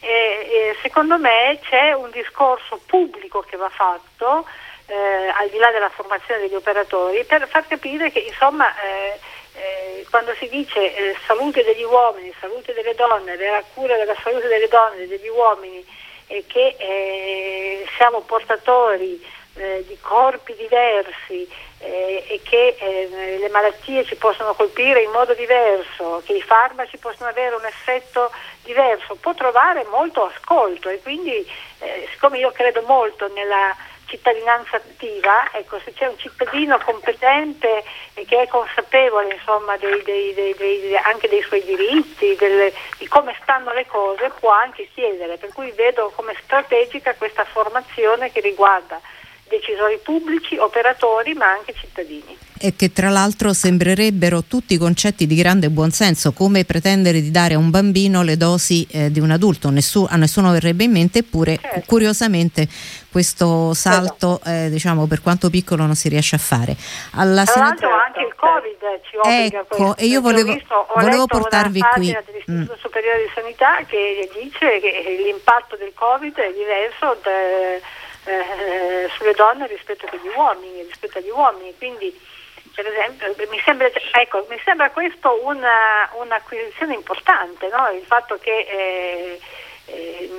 [0.00, 4.46] eh, eh, secondo me c'è un discorso pubblico che va fatto,
[4.86, 9.18] eh, al di là della formazione degli operatori, per far capire che insomma eh,
[9.54, 14.68] eh, quando si dice salute degli uomini, salute delle donne, la cura della salute delle
[14.68, 15.84] donne e degli uomini
[16.28, 19.24] e che siamo portatori
[19.56, 25.34] eh, di corpi diversi eh, e che eh, le malattie ci possono colpire in modo
[25.34, 28.30] diverso, che i farmaci possono avere un effetto
[28.62, 31.46] diverso, può trovare molto ascolto e quindi
[31.78, 33.74] eh, siccome io credo molto nella
[34.06, 37.82] cittadinanza attiva, ecco, se c'è un cittadino competente
[38.14, 43.36] e che è consapevole insomma, dei, dei, dei, anche dei suoi diritti, delle, di come
[43.42, 49.00] stanno le cose, può anche chiedere, per cui vedo come strategica questa formazione che riguarda
[49.48, 52.36] decisori pubblici, operatori ma anche cittadini.
[52.58, 57.58] E che tra l'altro sembrerebbero tutti concetti di grande buonsenso, come pretendere di dare a
[57.58, 61.58] un bambino le dosi eh, di un adulto, Nessu- a nessuno verrebbe in mente, eppure
[61.60, 61.82] certo.
[61.86, 62.66] curiosamente
[63.10, 66.76] questo salto eh, diciamo, per quanto piccolo non si riesce a fare.
[67.12, 71.00] Alla tra l'altro anche il Covid ci obbliga ecco, questo, e io volevo, visto, ho
[71.00, 72.06] volevo portarvi qui.
[72.06, 72.80] dell'Istituto mm.
[72.80, 77.30] Superiore di Sanità che dice che l'impatto del Covid è diverso da,
[78.26, 81.74] eh, sulle donne rispetto agli uomini, rispetto agli uomini.
[81.76, 82.14] Quindi,
[82.74, 87.88] per esempio, mi sembra, ecco, mi sembra questo una, un'acquisizione importante, no?
[87.90, 89.40] il fatto che eh,
[89.86, 90.30] eh,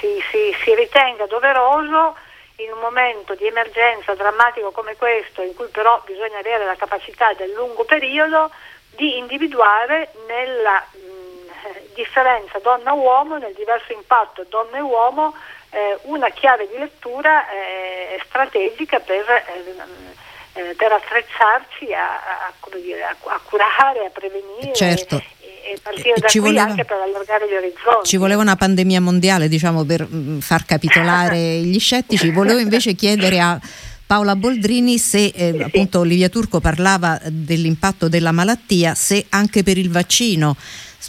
[0.00, 2.16] si, si, si ritenga doveroso
[2.56, 7.32] in un momento di emergenza drammatico come questo, in cui però bisogna avere la capacità
[7.34, 8.50] del lungo periodo,
[8.90, 15.34] di individuare nella mh, differenza donna-uomo, nel diverso impatto donna e uomo,
[15.74, 23.02] eh, una chiave di lettura eh, strategica per, eh, eh, per attrezzarci a, a, dire,
[23.02, 24.72] a, curare, a prevenire.
[24.72, 25.16] Certo.
[25.40, 28.08] E, e partire da ci qui voleva, anche per allargare gli orizzonti.
[28.08, 32.30] Ci voleva una pandemia mondiale, diciamo, per mm, far capitolare gli scettici.
[32.30, 33.60] Volevo invece chiedere a
[34.06, 39.90] Paola Boldrini se eh, appunto Olivia Turco parlava dell'impatto della malattia, se anche per il
[39.90, 40.56] vaccino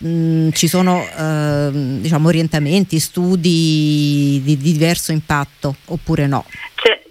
[0.02, 6.46] mh, mm, ci sono eh, diciamo, orientamenti, studi di, di, diverso impatto oppure no?
[6.76, 7.02] C'è,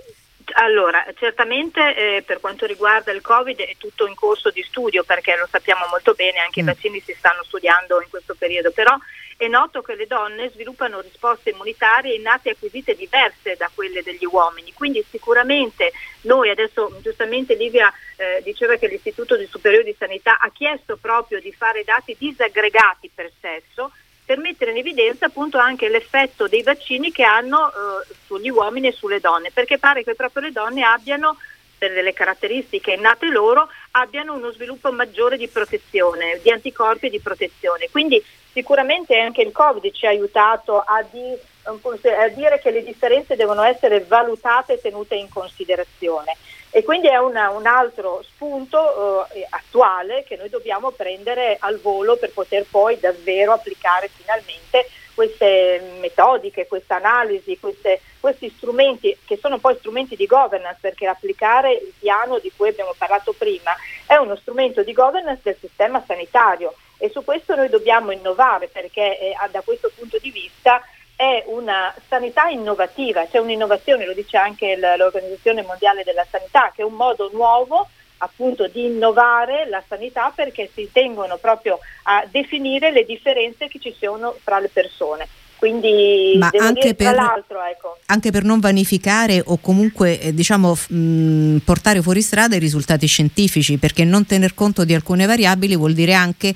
[0.55, 5.37] allora, certamente eh, per quanto riguarda il Covid è tutto in corso di studio perché
[5.37, 6.65] lo sappiamo molto bene, anche mm.
[6.65, 8.97] i vaccini si stanno studiando in questo periodo, però
[9.37, 14.25] è noto che le donne sviluppano risposte immunitarie innate e acquisite diverse da quelle degli
[14.25, 15.93] uomini, quindi sicuramente
[16.23, 21.41] noi adesso giustamente Livia eh, diceva che l'Istituto di Superiore di Sanità ha chiesto proprio
[21.41, 23.93] di fare dati disaggregati per sesso
[24.25, 28.93] per mettere in evidenza appunto anche l'effetto dei vaccini che hanno eh, sugli uomini e
[28.93, 31.37] sulle donne, perché pare che proprio le donne abbiano
[31.77, 37.21] per delle caratteristiche innate loro abbiano uno sviluppo maggiore di protezione, di anticorpi e di
[37.21, 37.89] protezione.
[37.91, 38.23] Quindi
[38.55, 43.63] sicuramente anche il Covid ci ha aiutato a, di, a dire che le differenze devono
[43.65, 46.37] essere valutate e tenute in considerazione.
[46.71, 52.17] E quindi è una, un altro spunto eh, attuale che noi dobbiamo prendere al volo
[52.17, 59.59] per poter poi davvero applicare finalmente queste metodiche, questa analisi, queste, questi strumenti che sono
[59.59, 63.73] poi strumenti di governance perché applicare il piano di cui abbiamo parlato prima
[64.07, 69.19] è uno strumento di governance del sistema sanitario e su questo noi dobbiamo innovare perché
[69.19, 70.83] eh, da questo punto di vista
[71.17, 76.85] è una sanità innovativa, c'è un'innovazione, lo dice anche l'Organizzazione Mondiale della Sanità, che è
[76.85, 83.05] un modo nuovo appunto di innovare la sanità perché si tengono proprio a definire le
[83.05, 85.29] differenze che ci sono fra le persone.
[85.57, 87.99] Quindi Ma anche, dire, per, ecco.
[88.07, 93.79] anche, per, non vanificare o comunque eh, diciamo, mh, portare fuori strada i risultati scientifici,
[93.79, 96.55] perché non tener conto di alcune variabili vuol dire anche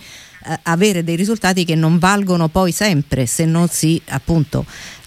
[0.62, 4.64] avere dei risultati che non valgono poi sempre se non si appunto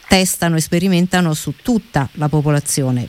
[0.07, 3.07] testano e sperimentano su tutta la popolazione.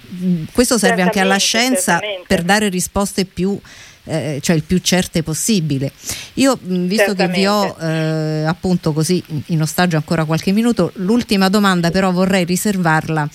[0.53, 3.59] Questo serve anche alla scienza per dare risposte più
[4.05, 5.92] eh, cioè il più certe possibile.
[6.35, 7.33] Io, visto Certamente.
[7.33, 12.45] che vi ho eh, appunto così in ostaggio ancora qualche minuto, l'ultima domanda però vorrei
[12.45, 13.27] riservarla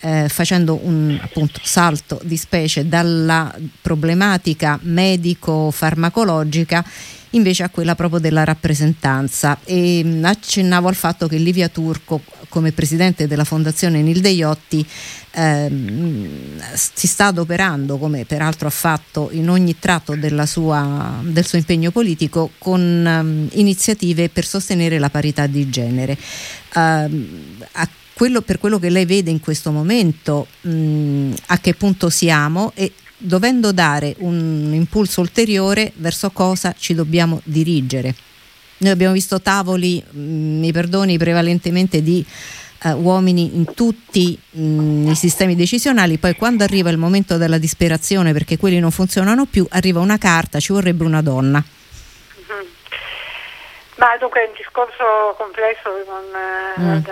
[0.00, 6.84] eh, facendo un appunto, salto di specie dalla problematica medico-farmacologica
[7.36, 9.58] invece a quella proprio della rappresentanza.
[9.64, 14.86] E mh, accennavo al fatto che Livia Turco come presidente della fondazione Nilde Iotti
[15.32, 21.90] ehm, si sta adoperando come peraltro ha fatto in ogni tratto sua, del suo impegno
[21.90, 26.16] politico con um, iniziative per sostenere la parità di genere.
[26.74, 27.64] Ehm,
[28.14, 32.90] quello, per quello che lei vede in questo momento mh, a che punto siamo e
[33.16, 38.14] dovendo dare un impulso ulteriore verso cosa ci dobbiamo dirigere.
[38.78, 42.24] Noi abbiamo visto tavoli, mh, mi perdoni, prevalentemente di
[42.84, 48.32] uh, uomini in tutti mh, i sistemi decisionali, poi quando arriva il momento della disperazione
[48.32, 51.62] perché quelli non funzionano più, arriva una carta, ci vorrebbe una donna.
[51.62, 52.66] Mm-hmm.
[53.96, 56.24] Ma dunque è un discorso complesso, non,
[56.78, 56.86] mm.
[56.86, 57.04] non,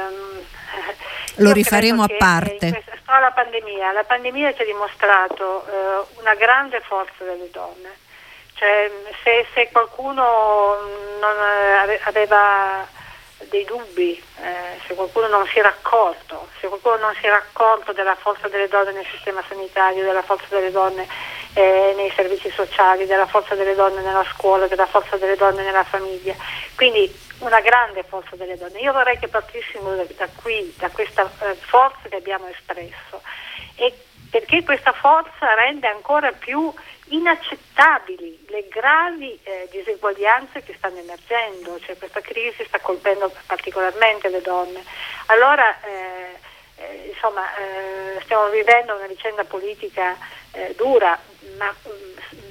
[1.36, 2.70] Lo rifaremo a parte.
[2.70, 3.92] Questa, la pandemia.
[3.92, 8.02] La pandemia ci ha dimostrato eh, una grande forza delle donne.
[8.54, 8.90] Cioè,
[9.22, 10.76] se, se qualcuno
[11.20, 11.36] non
[12.04, 12.86] aveva
[13.48, 17.92] dei dubbi, eh, se qualcuno non si era accorto, se qualcuno non si era accorto
[17.92, 21.06] della forza delle donne nel sistema sanitario, della forza delle donne
[21.54, 25.84] eh, nei servizi sociali, della forza delle donne nella scuola, della forza delle donne nella
[25.84, 26.34] famiglia.
[26.74, 28.80] Quindi una grande forza delle donne.
[28.80, 33.22] Io vorrei che partissimo da, qui, da questa eh, forza che abbiamo espresso,
[33.76, 33.92] e
[34.30, 36.72] perché questa forza rende ancora più
[37.08, 44.40] inaccettabili le gravi eh, diseguaglianze che stanno emergendo, cioè questa crisi sta colpendo particolarmente le
[44.40, 44.82] donne.
[45.26, 46.38] Allora, eh,
[46.76, 50.16] eh, insomma, eh, stiamo vivendo una vicenda politica
[50.52, 51.18] eh, dura,
[51.58, 51.74] ma,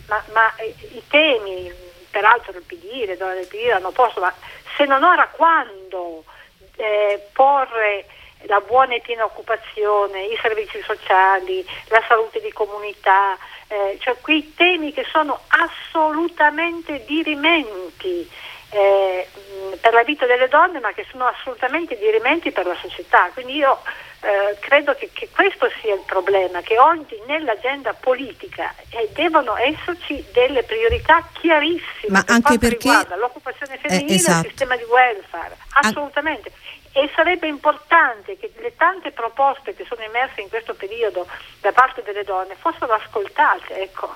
[0.07, 1.71] ma, ma, i temi,
[2.09, 4.33] peraltro il PD, le donne del PD l'hanno posto, ma
[4.77, 6.23] se non ora quando
[6.75, 8.05] eh, porre
[8.45, 13.37] la buona e piena occupazione, i servizi sociali, la salute di comunità,
[13.73, 18.29] eh, cioè quei temi che sono assolutamente dirimenti
[18.69, 19.27] eh,
[19.81, 23.31] per la vita delle donne ma che sono assolutamente dirimenti per la società.
[23.33, 23.79] Quindi io
[24.21, 30.23] eh, credo che, che, questo sia il problema, che oggi nell'agenda politica eh, devono esserci
[30.31, 34.45] delle priorità chiarissime ma per anche perché riguarda l'occupazione femminile e esatto.
[34.45, 36.51] il sistema di welfare, assolutamente.
[36.53, 36.61] An-
[36.93, 41.25] e sarebbe importante che le tante proposte che sono emerse in questo periodo
[41.59, 43.81] da parte delle donne fossero ascoltate.
[43.81, 44.15] Ecco.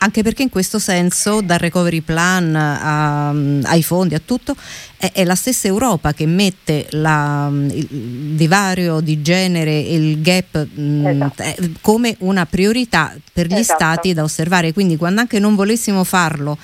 [0.00, 3.30] Anche perché in questo senso, dal recovery plan a,
[3.68, 4.54] ai fondi, a tutto,
[4.96, 7.86] è, è, la stessa Europa che mette la, il
[8.36, 11.42] divario di genere e il gap esatto.
[11.42, 13.82] mh, come una priorità per gli esatto.
[13.82, 14.72] stati da osservare.
[14.72, 16.56] Quindi quando anche non volessimo farlo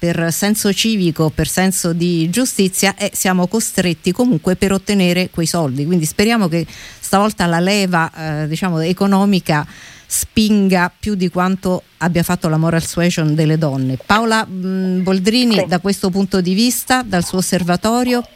[0.00, 5.84] per senso civico, per senso di giustizia e siamo costretti comunque per ottenere quei soldi.
[5.84, 9.66] Quindi speriamo che stavolta la leva eh, diciamo, economica
[10.06, 13.98] spinga più di quanto abbia fatto la moral suasion delle donne.
[14.04, 15.66] Paola mh, Boldrini, sì.
[15.66, 18.26] da questo punto di vista, dal suo osservatorio?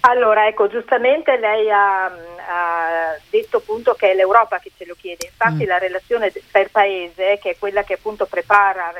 [0.00, 5.30] Allora, ecco, giustamente lei ha, ha, detto appunto che è l'Europa che ce lo chiede,
[5.30, 5.66] infatti mm.
[5.66, 8.92] la relazione per paese, che è quella che appunto prepara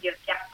[0.00, 0.45] il piano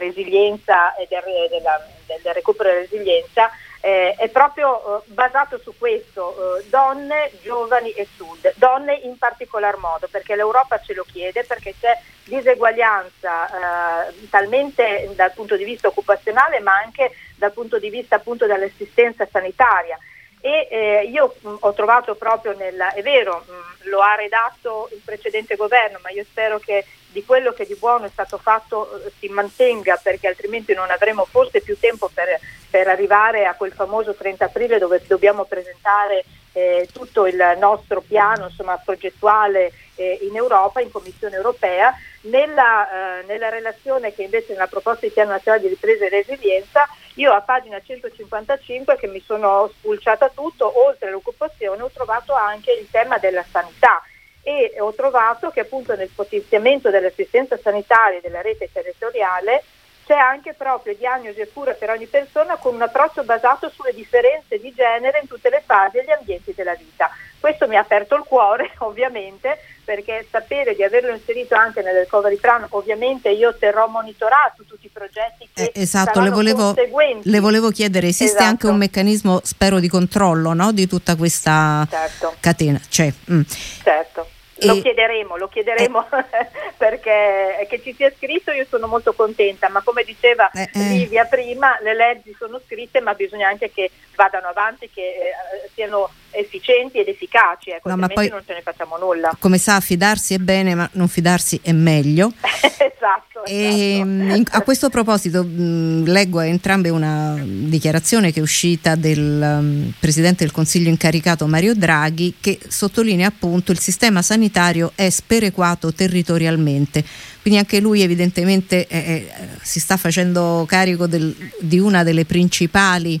[0.00, 6.58] resilienza e del, della, del recupero e resilienza eh, è proprio eh, basato su questo,
[6.58, 11.74] eh, donne, giovani e sud, donne in particolar modo, perché l'Europa ce lo chiede, perché
[11.80, 18.16] c'è diseguaglianza eh, talmente dal punto di vista occupazionale ma anche dal punto di vista
[18.16, 19.98] appunto dell'assistenza sanitaria
[20.40, 25.00] e eh, io mh, ho trovato proprio nella, è vero, mh, lo ha redatto il
[25.04, 29.12] precedente governo, ma io spero che di quello che di buono è stato fatto eh,
[29.18, 32.38] si mantenga perché altrimenti non avremo forse più tempo per,
[32.70, 38.46] per arrivare a quel famoso 30 aprile dove dobbiamo presentare eh, tutto il nostro piano
[38.46, 41.94] insomma, progettuale eh, in Europa, in Commissione europea.
[42.22, 46.86] Nella, eh, nella, relazione che invece nella proposta di piano nazionale di ripresa e resilienza,
[47.20, 52.88] io a pagina 155 che mi sono spulciata tutto, oltre all'occupazione ho trovato anche il
[52.90, 54.02] tema della sanità.
[54.42, 59.62] E ho trovato che appunto nel potenziamento dell'assistenza sanitaria e della rete territoriale
[60.10, 64.58] c'è anche proprio diagnosi e cura per ogni persona con un approccio basato sulle differenze
[64.58, 67.08] di genere in tutte le fasi e gli ambienti della vita.
[67.38, 72.38] Questo mi ha aperto il cuore, ovviamente, perché sapere di averlo inserito anche nel recovery
[72.38, 77.70] plan, ovviamente io terrò monitorato tutti i progetti che eh, esatto, le volevo, le volevo,
[77.70, 78.44] chiedere, esiste esatto.
[78.44, 80.72] anche un meccanismo, spero, di controllo no?
[80.72, 82.34] di tutta questa certo.
[82.40, 82.80] catena?
[82.88, 83.42] Cioè, mm.
[83.84, 84.26] Certo.
[84.66, 89.82] Lo chiederemo, lo chiederemo eh, perché che ci sia scritto io sono molto contenta, ma
[89.82, 90.78] come diceva eh, eh.
[90.78, 96.10] Livia prima, le leggi sono scritte ma bisogna anche che vadano avanti, che eh, siano
[96.32, 99.36] efficienti ed efficaci, ecco, no, altrimenti non ce ne facciamo nulla.
[99.38, 102.32] Come sa, fidarsi è bene, ma non fidarsi è meglio.
[102.40, 103.44] esatto.
[103.44, 104.06] E, esatto.
[104.06, 108.94] Mm, in, a questo proposito mh, mm, leggo a entrambe una dichiarazione che è uscita
[108.94, 115.08] del um, Presidente del Consiglio incaricato Mario Draghi che sottolinea appunto il sistema sanitario è
[115.10, 117.04] sperequato territorialmente.
[117.40, 119.28] Quindi anche lui evidentemente eh, eh,
[119.62, 123.20] si sta facendo carico del, di una delle principali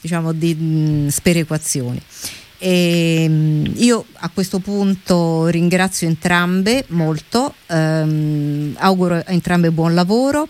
[0.00, 2.00] diciamo, di mh, sperequazioni.
[2.58, 10.48] E, ehm, io a questo punto ringrazio entrambe molto, ehm, auguro a entrambe buon lavoro.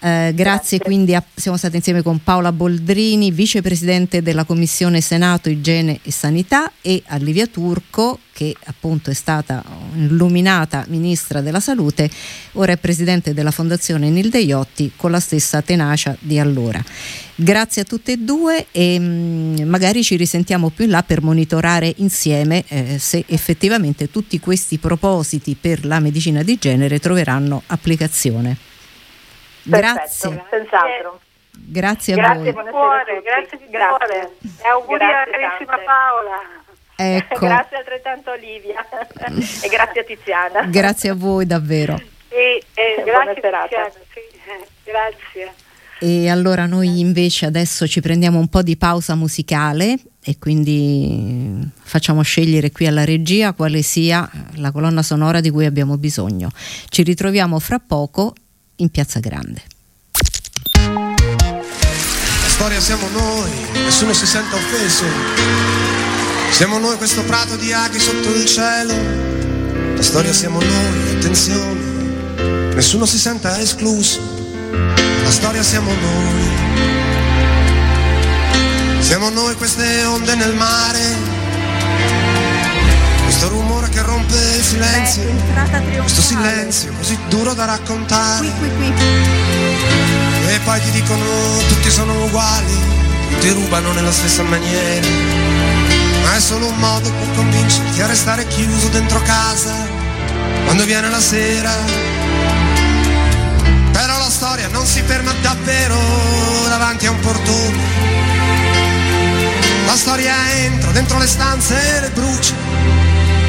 [0.00, 5.48] Eh, grazie, grazie, quindi a, siamo stati insieme con Paola Boldrini, vicepresidente della Commissione Senato
[5.48, 9.64] Igiene e Sanità e a Livia Turco che appunto è stata
[9.96, 12.08] illuminata ministra della salute,
[12.52, 16.80] ora è presidente della Fondazione Nilde Iotti con la stessa tenacia di allora.
[17.34, 21.20] Grazie a tutte e due e mh, mm, magari ci risentiamo più in là per
[21.20, 28.67] monitorare insieme eh, se effettivamente tutti questi propositi per la medicina di genere troveranno applicazione.
[29.68, 30.44] Perfetto, grazie.
[30.50, 31.20] Senz'altro.
[31.70, 32.64] Grazie a grazie voi.
[32.64, 34.06] Di cuore, grazie di grazie.
[34.06, 34.36] cuore.
[34.62, 36.38] E auguri alla carissima Paola.
[36.96, 37.38] Ecco.
[37.46, 38.86] grazie altrettanto Olivia
[39.62, 40.62] e grazie a Tiziana.
[40.66, 42.00] Grazie a voi davvero.
[42.28, 45.52] E, e grazie Tiziana, sì, eh, grazie.
[46.00, 52.22] E allora noi invece adesso ci prendiamo un po' di pausa musicale e quindi facciamo
[52.22, 56.50] scegliere qui alla regia quale sia la colonna sonora di cui abbiamo bisogno.
[56.88, 58.32] Ci ritroviamo fra poco
[58.78, 59.62] in Piazza Grande.
[62.42, 65.04] La storia siamo noi, nessuno si sente offeso.
[66.50, 68.94] Siamo noi questo prato di aghi sotto il cielo.
[69.94, 74.20] La storia siamo noi, attenzione, nessuno si senta escluso.
[75.22, 76.48] La storia siamo noi.
[79.00, 81.27] Siamo noi queste onde nel mare
[83.98, 85.22] che rompe il silenzio.
[85.24, 88.46] Beh, questo silenzio così duro da raccontare.
[88.58, 90.52] Qui, qui, qui.
[90.52, 91.24] E poi ti dicono
[91.68, 92.78] tutti sono uguali,
[93.40, 95.06] ti rubano nella stessa maniera.
[96.22, 99.74] Ma è solo un modo per convincerti a restare chiuso dentro casa
[100.64, 101.72] quando viene la sera.
[103.92, 105.98] Però la storia non si ferma davvero
[106.68, 108.06] davanti a un portone.
[109.86, 113.07] La storia entra dentro le stanze e le brucia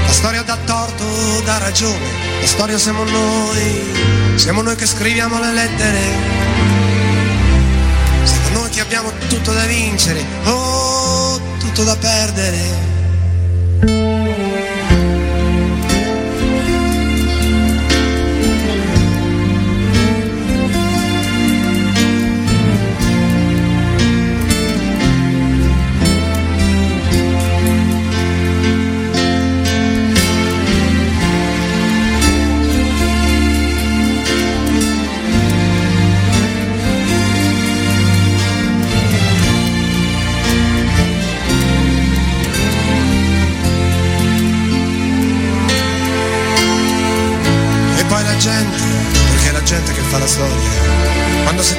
[0.09, 1.05] la storia dà torto,
[1.45, 2.05] dà ragione,
[2.41, 3.93] la storia siamo noi,
[4.37, 5.99] siamo noi che scriviamo le lettere,
[8.23, 12.98] siamo noi che abbiamo tutto da vincere, oh, tutto da perdere.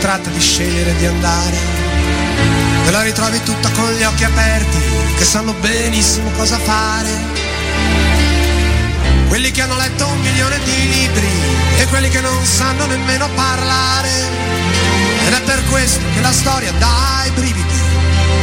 [0.01, 1.57] Tratta di scegliere di andare,
[2.85, 4.79] te la ritrovi tutta con gli occhi aperti,
[5.17, 7.09] che sanno benissimo cosa fare.
[9.29, 11.29] Quelli che hanno letto un milione di libri
[11.79, 14.11] e quelli che non sanno nemmeno parlare.
[15.27, 17.81] Ed è per questo che la storia dà i brividi,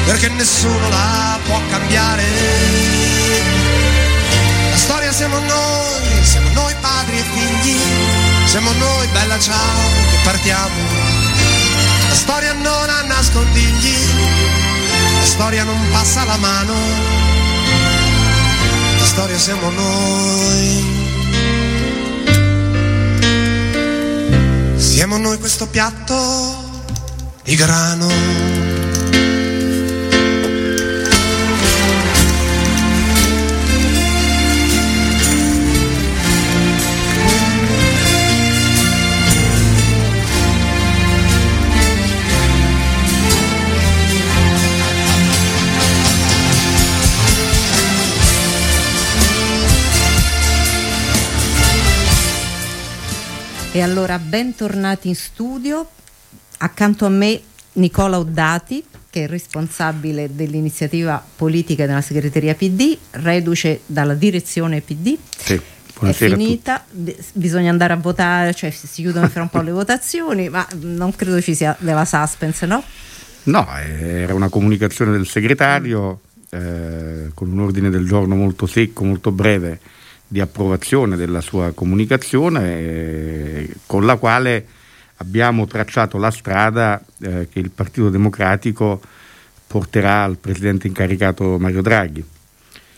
[0.06, 2.24] perché nessuno la può cambiare.
[4.70, 7.78] La storia siamo noi, siamo noi padri e figli,
[8.48, 9.80] siamo noi bella ciao
[10.10, 11.18] che partiamo
[12.28, 13.96] storia non ha nascondigli,
[15.20, 16.74] la storia non passa la mano,
[19.00, 20.96] la storia siamo noi.
[24.76, 26.84] Siamo noi questo piatto
[27.44, 28.57] di grano.
[53.78, 55.88] E allora bentornati in studio,
[56.58, 57.40] accanto a me
[57.74, 65.16] Nicola Oddati che è responsabile dell'iniziativa politica della segreteria PD, reduce dalla direzione PD.
[65.30, 65.62] Sì.
[66.02, 66.84] È finita,
[67.34, 71.40] bisogna andare a votare, cioè si chiudono fra un po' le votazioni, ma non credo
[71.40, 72.84] ci sia della suspense, no?
[73.44, 79.30] No, era una comunicazione del segretario eh, con un ordine del giorno molto secco, molto
[79.30, 79.80] breve
[80.28, 84.66] di approvazione della sua comunicazione eh, con la quale
[85.18, 89.02] abbiamo tracciato la strada eh, che il Partito Democratico
[89.66, 92.24] porterà al Presidente incaricato Mario Draghi.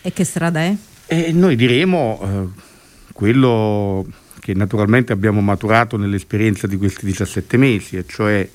[0.01, 0.75] E che strada è?
[1.07, 2.61] E noi diremo eh,
[3.13, 4.07] quello
[4.39, 8.47] che naturalmente abbiamo maturato nell'esperienza di questi 17 mesi, e cioè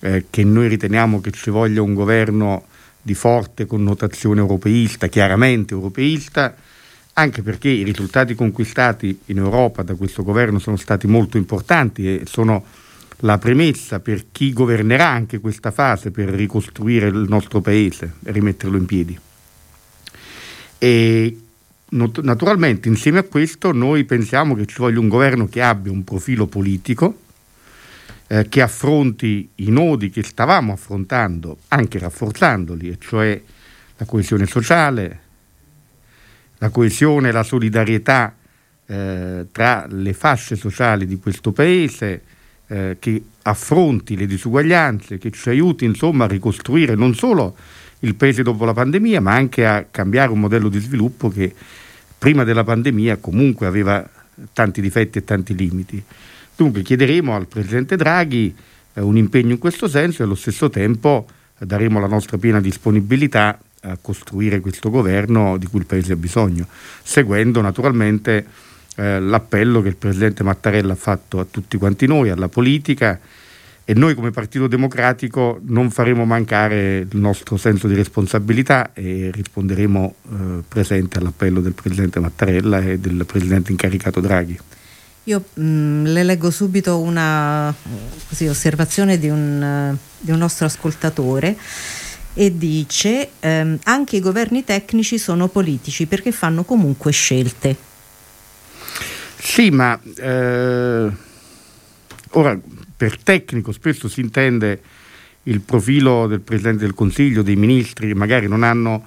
[0.00, 2.64] eh, che noi riteniamo che ci voglia un governo
[3.00, 6.54] di forte connotazione europeista, chiaramente europeista,
[7.18, 12.22] anche perché i risultati conquistati in Europa da questo governo sono stati molto importanti e
[12.26, 12.64] sono
[13.20, 18.76] la premessa per chi governerà anche questa fase per ricostruire il nostro paese e rimetterlo
[18.76, 19.18] in piedi.
[20.76, 21.40] E
[21.88, 26.46] naturalmente insieme a questo noi pensiamo che ci voglia un governo che abbia un profilo
[26.46, 27.20] politico,
[28.26, 33.40] eh, che affronti i nodi che stavamo affrontando, anche rafforzandoli, e cioè
[33.96, 35.20] la coesione sociale,
[36.58, 38.34] la coesione e la solidarietà
[38.86, 42.22] eh, tra le fasce sociali di questo paese,
[42.68, 47.56] eh, che affronti le disuguaglianze, che ci aiuti insomma a ricostruire non solo
[48.00, 51.54] il paese dopo la pandemia, ma anche a cambiare un modello di sviluppo che
[52.18, 54.08] prima della pandemia comunque aveva
[54.52, 56.02] tanti difetti e tanti limiti.
[56.54, 58.54] Dunque chiederemo al Presidente Draghi
[58.94, 61.26] eh, un impegno in questo senso e allo stesso tempo
[61.58, 63.58] daremo la nostra piena disponibilità
[63.90, 66.66] a costruire questo governo di cui il Paese ha bisogno,
[67.02, 68.46] seguendo naturalmente
[68.96, 73.18] eh, l'appello che il Presidente Mattarella ha fatto a tutti quanti noi, alla politica
[73.88, 80.14] e noi come Partito Democratico non faremo mancare il nostro senso di responsabilità e risponderemo
[80.24, 80.34] eh,
[80.66, 84.58] presente all'appello del Presidente Mattarella e del Presidente incaricato Draghi.
[85.28, 87.72] Io mh, mm, le leggo subito una
[88.28, 91.56] così, osservazione di un, di un, nostro ascoltatore
[92.38, 97.74] e dice ehm, anche i governi tecnici sono politici perché fanno comunque scelte.
[99.38, 101.10] Sì, ma eh,
[102.30, 102.60] ora
[102.96, 104.80] per tecnico spesso si intende
[105.44, 109.04] il profilo del Presidente del Consiglio, dei ministri, magari non hanno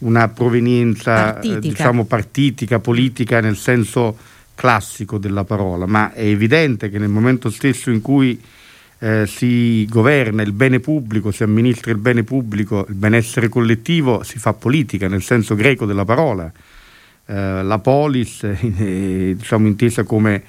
[0.00, 4.16] una provenienza partitica, eh, diciamo, partitica politica nel senso
[4.56, 8.40] classico della parola, ma è evidente che nel momento stesso in cui
[8.98, 14.38] eh, si governa il bene pubblico, si amministra il bene pubblico, il benessere collettivo, si
[14.38, 16.50] fa politica nel senso greco della parola.
[17.26, 20.42] Eh, la polis, eh, diciamo intesa come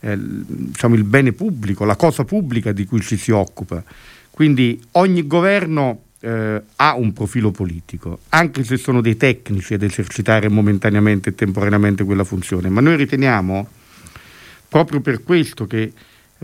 [0.00, 3.82] eh, diciamo, il bene pubblico, la cosa pubblica di cui ci si occupa.
[4.30, 10.48] Quindi ogni governo eh, ha un profilo politico, anche se sono dei tecnici ad esercitare
[10.48, 13.68] momentaneamente e temporaneamente quella funzione, ma noi riteniamo
[14.68, 15.92] proprio per questo che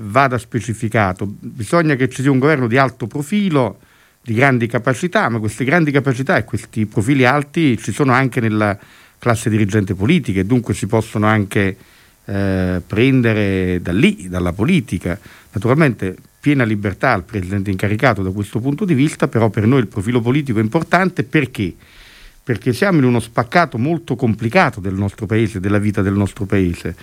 [0.00, 3.78] vada specificato, bisogna che ci sia un governo di alto profilo,
[4.22, 8.78] di grandi capacità, ma queste grandi capacità e questi profili alti ci sono anche nella
[9.18, 11.76] classe dirigente politica e dunque si possono anche
[12.24, 15.18] eh, prendere da lì, dalla politica.
[15.52, 19.88] Naturalmente piena libertà al Presidente incaricato da questo punto di vista, però per noi il
[19.88, 21.74] profilo politico è importante perché?
[22.44, 26.94] Perché siamo in uno spaccato molto complicato del nostro Paese, della vita del nostro Paese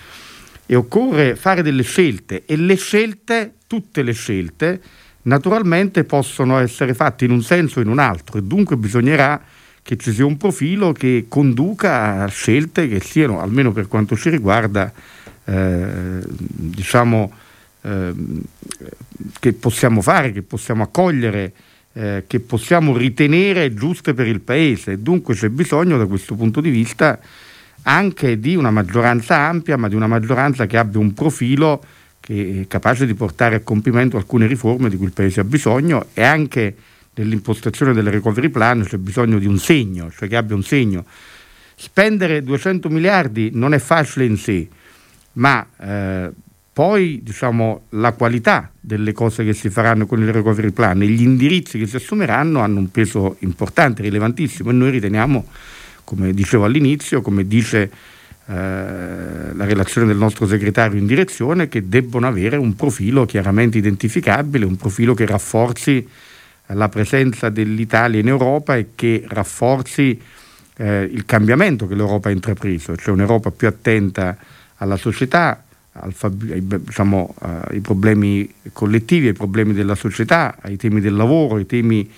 [0.66, 4.80] e occorre fare delle scelte e le scelte, tutte le scelte,
[5.22, 9.40] naturalmente possono essere fatte in un senso o in un altro e dunque bisognerà
[9.86, 14.30] che ci sia un profilo che conduca a scelte che siano, almeno per quanto ci
[14.30, 14.92] riguarda,
[15.44, 17.32] eh, diciamo,
[17.82, 18.12] eh,
[19.38, 21.52] che possiamo fare, che possiamo accogliere,
[21.92, 25.00] eh, che possiamo ritenere giuste per il Paese.
[25.00, 27.20] Dunque c'è bisogno da questo punto di vista
[27.88, 31.82] anche di una maggioranza ampia, ma di una maggioranza che abbia un profilo
[32.20, 36.06] che è capace di portare a compimento alcune riforme di cui il Paese ha bisogno
[36.12, 36.74] e anche
[37.14, 41.04] nell'impostazione del recovery plan c'è bisogno di un segno, cioè che abbia un segno.
[41.76, 44.66] Spendere 200 miliardi non è facile in sé,
[45.34, 46.30] ma eh,
[46.72, 51.22] poi diciamo, la qualità delle cose che si faranno con il recovery plan e gli
[51.22, 55.46] indirizzi che si assumeranno hanno un peso importante, rilevantissimo e noi riteniamo,
[56.06, 57.90] come dicevo all'inizio, come dice
[58.46, 64.64] eh, la relazione del nostro segretario in direzione, che debbono avere un profilo chiaramente identificabile,
[64.64, 66.08] un profilo che rafforzi
[66.68, 70.20] la presenza dell'Italia in Europa e che rafforzi
[70.76, 74.36] eh, il cambiamento che l'Europa ha intrapreso, cioè un'Europa più attenta
[74.76, 75.64] alla società,
[76.14, 82.08] diciamo, ai problemi collettivi, ai problemi della società, ai temi del lavoro, ai temi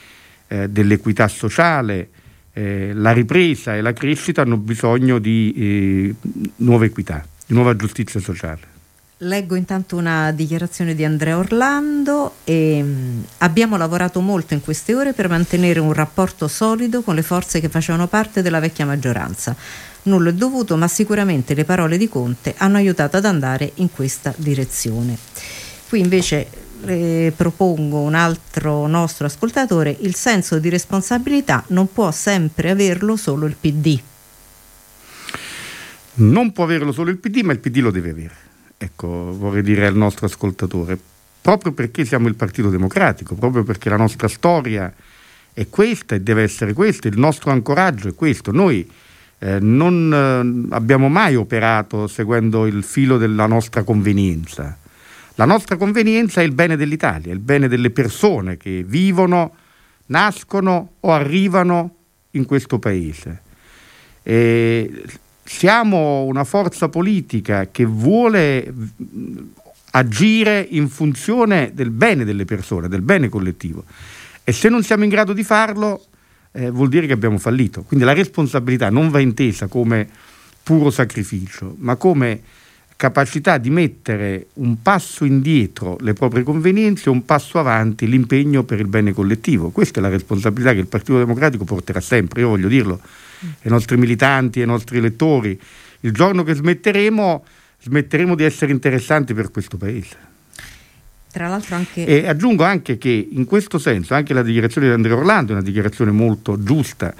[0.49, 2.11] eh, dell'equità sociale.
[2.59, 6.15] Eh, la ripresa e la crescita hanno bisogno di eh,
[6.57, 8.77] nuova equità, di nuova giustizia sociale.
[9.19, 15.13] Leggo intanto una dichiarazione di Andrea Orlando e mm, abbiamo lavorato molto in queste ore
[15.13, 19.55] per mantenere un rapporto solido con le forze che facevano parte della vecchia maggioranza.
[20.03, 24.35] Nulla è dovuto, ma sicuramente le parole di Conte hanno aiutato ad andare in questa
[24.37, 25.17] direzione.
[25.89, 26.49] Qui invece
[26.85, 33.47] eh, propongo un altro nostro ascoltatore, il senso di responsabilità non può sempre averlo solo
[33.47, 34.01] il PD.
[36.15, 38.35] Non può averlo solo il PD, ma il PD lo deve avere.
[38.77, 40.99] Ecco, vorrei dire al nostro ascoltatore,
[41.41, 44.93] proprio perché siamo il Partito Democratico, proprio perché la nostra storia
[45.53, 48.53] è questa e deve essere questa, il nostro ancoraggio è questo.
[48.53, 48.89] Noi
[49.39, 54.77] eh, non eh, abbiamo mai operato seguendo il filo della nostra convenienza.
[55.39, 59.55] La nostra convenienza è il bene dell'Italia, il bene delle persone che vivono,
[60.07, 61.95] nascono o arrivano
[62.33, 63.43] in questo paese.
[64.25, 65.05] E
[65.45, 68.75] siamo una forza politica che vuole
[69.93, 73.85] agire in funzione del bene delle persone, del bene collettivo.
[74.43, 76.05] E se non siamo in grado di farlo,
[76.51, 77.85] eh, vuol dire che abbiamo fallito.
[77.85, 80.09] Quindi la responsabilità non va intesa come
[80.65, 82.43] puro sacrificio, ma come
[82.99, 88.81] capacità di mettere un passo indietro le proprie convenienze e un passo avanti l'impegno per
[88.81, 89.71] il bene collettivo.
[89.71, 93.01] Questa è la responsabilità che il Partito Democratico porterà sempre, io voglio dirlo
[93.41, 95.57] ai nostri militanti, ai nostri elettori.
[96.01, 97.45] Il giorno che smetteremo,
[97.83, 100.17] smetteremo di essere interessanti per questo Paese.
[101.31, 102.05] Tra l'altro anche...
[102.05, 105.65] E aggiungo anche che in questo senso anche la dichiarazione di Andrea Orlando è una
[105.65, 107.15] dichiarazione molto giusta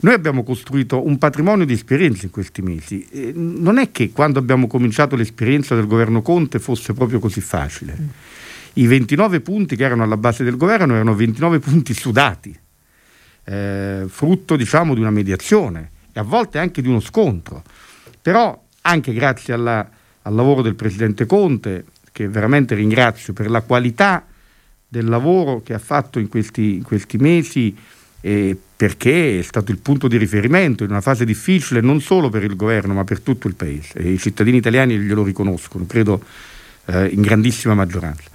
[0.00, 3.06] noi abbiamo costruito un patrimonio di esperienze in questi mesi.
[3.10, 7.96] Eh, non è che quando abbiamo cominciato l'esperienza del governo Conte fosse proprio così facile.
[7.98, 8.06] Mm.
[8.74, 12.56] I 29 punti che erano alla base del governo erano 29 punti sudati,
[13.44, 17.62] eh, frutto diciamo di una mediazione e a volte anche di uno scontro.
[18.22, 19.88] Però anche grazie alla,
[20.22, 24.24] al lavoro del Presidente Conte, che veramente ringrazio per la qualità
[24.86, 27.76] del lavoro che ha fatto in questi, in questi mesi,
[28.20, 32.44] eh, perché è stato il punto di riferimento in una fase difficile non solo per
[32.44, 36.22] il governo ma per tutto il paese e i cittadini italiani glielo riconoscono, credo
[36.86, 38.28] eh, in grandissima maggioranza.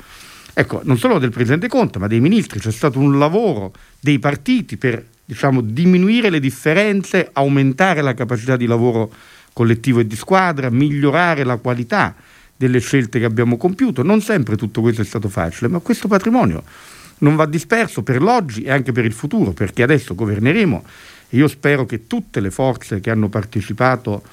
[0.54, 4.78] Ecco, non solo del Presidente Conte ma dei ministri, c'è stato un lavoro dei partiti
[4.78, 9.12] per diciamo, diminuire le differenze, aumentare la capacità di lavoro
[9.52, 12.14] collettivo e di squadra, migliorare la qualità
[12.56, 14.04] delle scelte che abbiamo compiuto.
[14.04, 16.64] Non sempre tutto questo è stato facile, ma questo patrimonio
[17.20, 20.84] non va disperso per l'oggi e anche per il futuro, perché adesso governeremo
[21.30, 24.24] e io spero che tutte le forze che hanno partecipato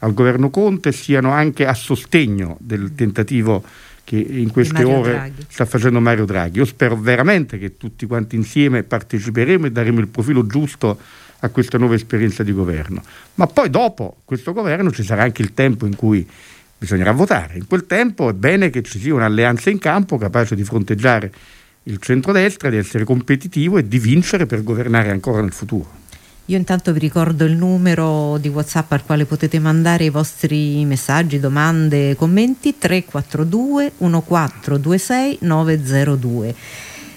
[0.00, 3.62] al governo Conte siano anche a sostegno del tentativo
[4.04, 5.46] che in queste ore Draghi.
[5.48, 6.58] sta facendo Mario Draghi.
[6.58, 10.98] Io spero veramente che tutti quanti insieme parteciperemo e daremo il profilo giusto
[11.38, 13.02] a questa nuova esperienza di governo.
[13.34, 16.28] Ma poi dopo questo governo ci sarà anche il tempo in cui
[16.76, 17.56] bisognerà votare.
[17.56, 21.32] In quel tempo è bene che ci sia un'alleanza in campo capace di fronteggiare
[21.84, 26.00] il centrodestra, di essere competitivo e di vincere per governare ancora nel futuro.
[26.46, 31.38] Io intanto vi ricordo il numero di WhatsApp al quale potete mandare i vostri messaggi,
[31.38, 36.54] domande, commenti 342 1426 902.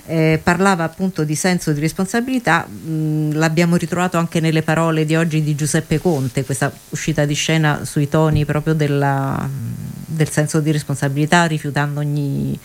[0.07, 5.15] Eh, parlava appunto di senso di responsabilità, mh, mm, l'abbiamo ritrovato anche nelle parole di
[5.15, 9.49] oggi di Giuseppe Conte, questa uscita di scena sui toni proprio della,
[10.05, 12.57] del senso di responsabilità, rifiutando ogni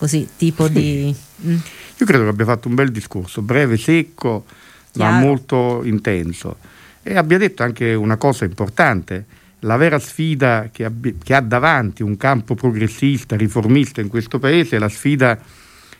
[0.00, 0.72] così tipo sì.
[0.72, 1.16] di...
[1.44, 1.56] Mm.
[1.98, 4.46] Io credo che abbia fatto un bel discorso, breve, secco,
[4.92, 5.12] Chiaro.
[5.12, 6.56] ma molto intenso.
[7.02, 9.26] E abbia detto anche una cosa importante,
[9.60, 14.76] la vera sfida che, abbi- che ha davanti un campo progressista, riformista in questo Paese
[14.76, 15.38] è la sfida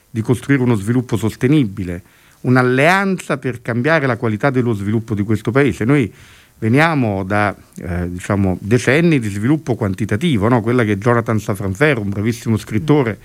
[0.08, 2.02] di costruire uno sviluppo sostenibile,
[2.40, 5.84] un'alleanza per cambiare la qualità dello sviluppo di questo Paese.
[5.84, 6.10] Noi
[6.58, 10.62] veniamo da eh, diciamo, decenni di sviluppo quantitativo, no?
[10.62, 13.18] quella che Jonathan Safranferro, un bravissimo scrittore,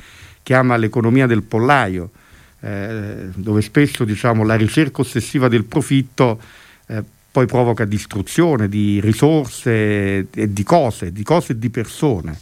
[0.46, 2.12] chiama l'economia del pollaio,
[2.60, 6.40] eh, dove spesso diciamo, la ricerca ossessiva del profitto
[6.86, 12.38] eh, poi provoca distruzione di risorse e di cose, di cose e di persone.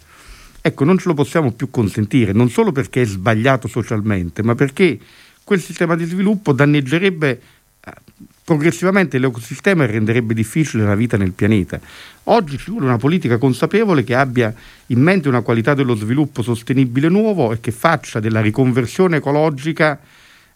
[0.62, 5.00] Ecco, non ce lo possiamo più consentire, non solo perché è sbagliato socialmente, ma perché
[5.46, 7.42] quel sistema di sviluppo danneggerebbe
[8.44, 11.80] progressivamente l'ecosistema renderebbe difficile la vita nel pianeta.
[12.26, 14.54] Oggi ci vuole una politica consapevole che abbia
[14.88, 20.00] in mente una qualità dello sviluppo sostenibile nuovo e che faccia della riconversione ecologica,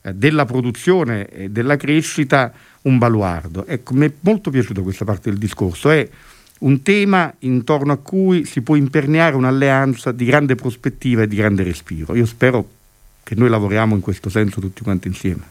[0.01, 2.51] eh, della produzione e della crescita
[2.83, 3.65] un baluardo.
[3.65, 5.89] Ecco, mi è molto piaciuta questa parte del discorso.
[5.89, 6.07] È
[6.59, 11.63] un tema intorno a cui si può imperniare un'alleanza di grande prospettiva e di grande
[11.63, 12.15] respiro.
[12.15, 12.69] Io spero
[13.23, 15.43] che noi lavoriamo in questo senso tutti quanti insieme.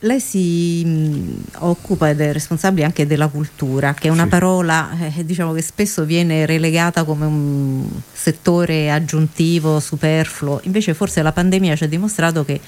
[0.00, 4.28] Lei si mh, occupa ed è responsabile anche della cultura, che è una sì.
[4.28, 10.60] parola eh, diciamo che spesso viene relegata come un settore aggiuntivo, superfluo.
[10.64, 12.60] Invece forse la pandemia ci ha dimostrato che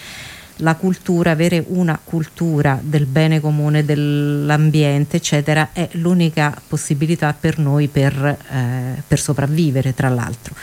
[0.60, 7.88] la cultura, avere una cultura del bene comune, dell'ambiente, eccetera, è l'unica possibilità per noi
[7.88, 8.14] per,
[8.50, 10.54] eh, per sopravvivere, tra l'altro.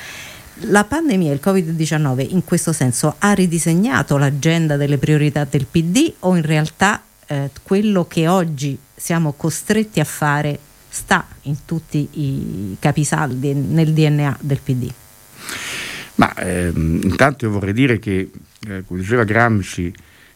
[0.59, 6.35] La pandemia, il Covid-19, in questo senso ha ridisegnato l'agenda delle priorità del PD o
[6.35, 13.53] in realtà eh, quello che oggi siamo costretti a fare sta in tutti i capisaldi,
[13.53, 14.89] nel DNA del PD?
[16.15, 18.31] Ma ehm, intanto io vorrei dire che,
[18.67, 19.93] eh, come diceva Gramsci,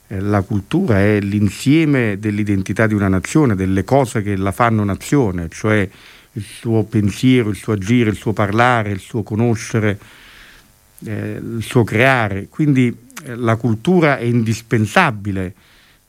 [0.08, 5.48] eh, la cultura è l'insieme dell'identità di una nazione, delle cose che la fanno nazione,
[5.50, 5.88] cioè
[6.40, 10.00] il suo pensiero, il suo agire, il suo parlare, il suo conoscere
[11.06, 12.48] eh, il suo creare.
[12.50, 15.54] Quindi eh, la cultura è indispensabile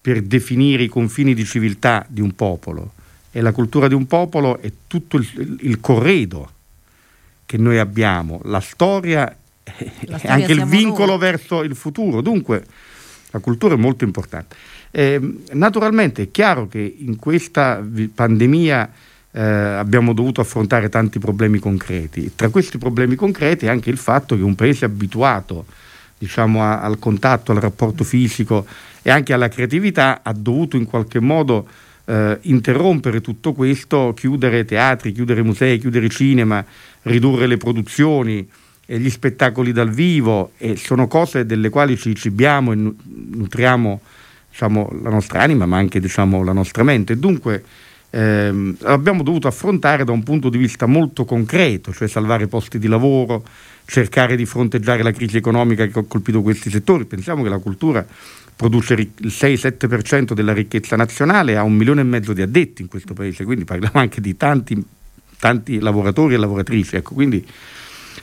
[0.01, 2.93] per definire i confini di civiltà di un popolo
[3.33, 6.53] e la cultura di un popolo è tutto il, il corredo
[7.45, 11.18] che noi abbiamo, la storia e anche il vincolo noi.
[11.18, 12.20] verso il futuro.
[12.20, 12.64] Dunque
[13.31, 14.57] la cultura è molto importante.
[14.93, 15.20] Eh,
[15.53, 18.91] naturalmente è chiaro che in questa pandemia
[19.33, 22.33] eh, abbiamo dovuto affrontare tanti problemi concreti.
[22.35, 25.66] Tra questi problemi concreti anche il fatto che un paese abituato
[26.18, 28.66] diciamo, a, al contatto, al rapporto fisico
[29.03, 31.66] e anche alla creatività ha dovuto in qualche modo
[32.05, 36.64] eh, interrompere tutto questo, chiudere teatri, chiudere musei, chiudere cinema,
[37.03, 38.49] ridurre le produzioni
[38.97, 44.01] gli spettacoli dal vivo e sono cose delle quali ci cibiamo e nutriamo
[44.51, 47.16] diciamo, la nostra anima ma anche diciamo, la nostra mente.
[47.16, 47.62] Dunque
[48.11, 52.88] ehm, abbiamo dovuto affrontare da un punto di vista molto concreto, cioè salvare posti di
[52.88, 53.44] lavoro,
[53.84, 57.04] cercare di fronteggiare la crisi economica che ha colpito questi settori.
[57.04, 58.06] Pensiamo che la cultura
[58.54, 63.14] produce il 6-7% della ricchezza nazionale, ha un milione e mezzo di addetti in questo
[63.14, 64.82] paese, quindi parliamo anche di tanti,
[65.38, 66.96] tanti lavoratori e lavoratrici.
[66.96, 67.44] Ecco, quindi,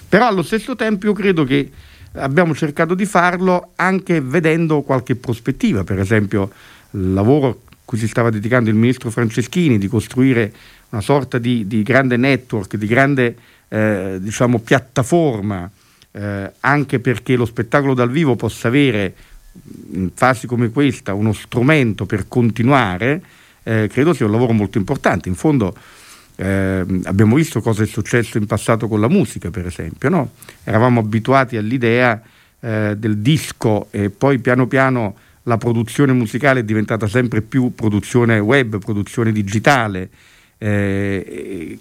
[0.07, 1.71] però allo stesso tempo io credo che
[2.13, 6.51] abbiamo cercato di farlo anche vedendo qualche prospettiva, per esempio
[6.91, 10.51] il lavoro cui si stava dedicando il ministro Franceschini di costruire
[10.89, 13.38] una sorta di, di grande network, di grande
[13.69, 15.71] eh, diciamo, piattaforma,
[16.11, 19.13] eh, anche perché lo spettacolo dal vivo possa avere
[19.93, 23.21] in fasi come questa uno strumento per continuare,
[23.63, 25.29] eh, credo sia un lavoro molto importante.
[25.29, 25.73] In fondo
[26.35, 30.09] eh, abbiamo visto cosa è successo in passato con la musica, per esempio.
[30.09, 30.31] No?
[30.65, 32.21] Eravamo abituati all'idea
[32.59, 35.15] eh, del disco e poi piano piano
[35.47, 40.09] la produzione musicale è diventata sempre più produzione web, produzione digitale.
[40.57, 41.79] Eh,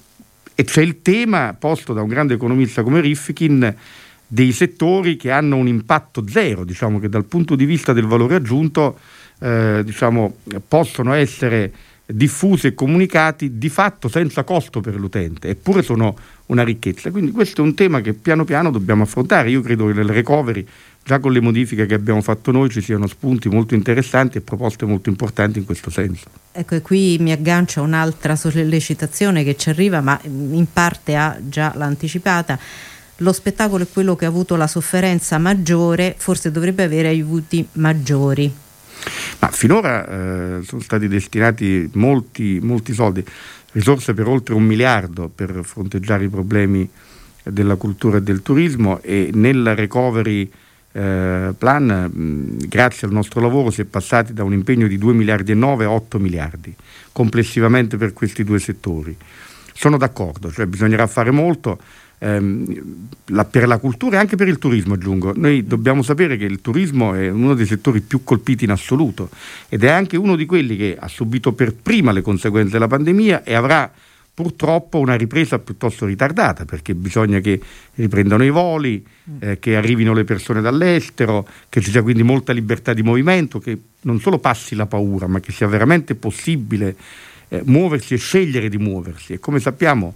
[0.55, 3.75] e c'è il tema posto da un grande economista come Rifkin
[4.27, 8.37] dei settori che hanno un impatto zero, diciamo che dal punto di vista del valore
[8.37, 8.99] aggiunto
[9.41, 10.37] eh, diciamo,
[10.67, 11.73] possono essere
[12.07, 16.17] diffusi e comunicati di fatto senza costo per l'utente, eppure sono
[16.47, 17.11] una ricchezza.
[17.11, 19.51] Quindi questo è un tema che piano piano dobbiamo affrontare.
[19.51, 20.67] Io credo che nel recovery
[21.03, 24.85] già con le modifiche che abbiamo fatto noi ci siano spunti molto interessanti e proposte
[24.87, 26.25] molto importanti in questo senso.
[26.53, 31.39] Ecco, e qui mi aggancio a un'altra sollecitazione che ci arriva, ma in parte ha
[31.41, 32.59] già l'anticipata.
[33.21, 38.53] Lo spettacolo è quello che ha avuto la sofferenza maggiore, forse dovrebbe avere aiuti maggiori.
[39.39, 43.25] Ma finora eh, sono stati destinati molti, molti soldi,
[43.73, 46.89] risorse per oltre un miliardo per fronteggiare i problemi
[47.43, 50.51] della cultura e del turismo e nella recovery
[50.93, 55.53] eh, plan, grazie al nostro lavoro, si è passati da un impegno di 2 miliardi
[55.53, 56.75] e 9 a 8 miliardi
[57.13, 59.17] complessivamente per questi due settori.
[59.73, 61.79] Sono d'accordo, cioè bisognerà fare molto
[62.19, 65.33] ehm, la, per la cultura e anche per il turismo, aggiungo.
[65.35, 69.31] Noi dobbiamo sapere che il turismo è uno dei settori più colpiti in assoluto
[69.69, 73.43] ed è anche uno di quelli che ha subito per prima le conseguenze della pandemia
[73.45, 73.91] e avrà
[74.37, 77.59] purtroppo una ripresa piuttosto ritardata perché bisogna che
[77.95, 79.37] riprendano i voli, mm.
[79.41, 83.79] eh, che arrivino le persone dall'estero, che ci sia quindi molta libertà di movimento, che
[84.03, 86.97] non solo passi la paura, ma che sia veramente possibile
[87.49, 89.33] eh, muoversi e scegliere di muoversi.
[89.33, 90.15] E come sappiamo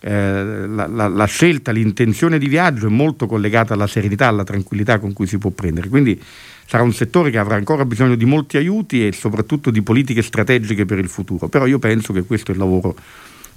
[0.00, 4.98] eh, la, la, la, scelta, l'intenzione di viaggio è molto collegata alla serenità, alla tranquillità
[4.98, 5.88] con cui si può prendere.
[5.88, 6.20] Quindi
[6.66, 10.84] sarà un settore che avrà ancora bisogno di molti aiuti e soprattutto di politiche strategiche
[10.84, 11.48] per il futuro.
[11.48, 12.94] Però io penso che questo è il lavoro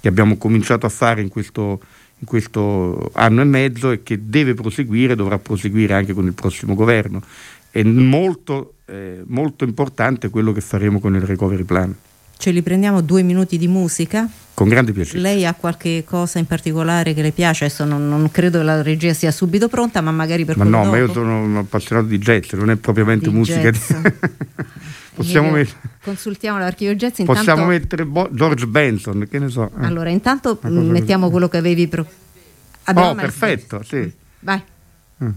[0.00, 1.80] che abbiamo cominciato a fare in questo,
[2.18, 6.74] in questo anno e mezzo e che deve proseguire, dovrà proseguire anche con il prossimo
[6.74, 7.22] governo.
[7.70, 11.94] È molto, eh, molto importante quello che faremo con il recovery plan.
[12.42, 14.28] Ce li prendiamo due minuti di musica?
[14.52, 15.20] Con grande piacere.
[15.20, 17.66] Lei ha qualche cosa in particolare che le piace?
[17.66, 20.78] Adesso non, non credo che la regia sia subito pronta, ma magari per Ma no,
[20.78, 20.90] dopo.
[20.90, 23.78] ma io sono un appassionato di jazz, non è propriamente di musica di...
[25.14, 25.78] Possiamo mettere...
[26.02, 27.20] Consultiamo l'archivio jazz.
[27.20, 27.32] Intanto...
[27.44, 29.70] Possiamo mettere Bo- George Benson, che ne so.
[29.80, 29.84] Eh.
[29.84, 31.86] Allora, intanto mettiamo quello che avevi...
[31.86, 32.04] Pro...
[32.92, 34.12] oh, perfetto, sì.
[34.40, 34.60] Vai.
[35.22, 35.30] Mm.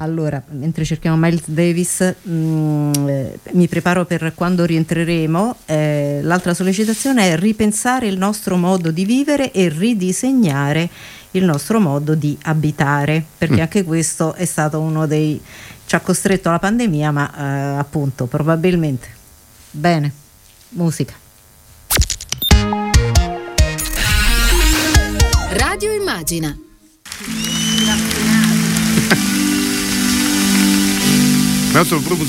[0.00, 5.56] Allora, mentre cerchiamo Miles Davis, mh, mm, eh, mi preparo per quando rientreremo.
[5.66, 10.88] Eh, l'altra sollecitazione è ripensare il nostro modo di vivere e ridisegnare
[11.32, 13.60] il nostro modo di abitare, perché mm.
[13.60, 15.40] anche questo è stato uno dei...
[15.86, 19.08] ci ha costretto alla pandemia, ma eh, appunto probabilmente.
[19.72, 20.12] Bene,
[20.70, 21.14] musica.
[25.50, 26.56] Radio Immagina.
[31.78, 32.26] Ma io sono proprio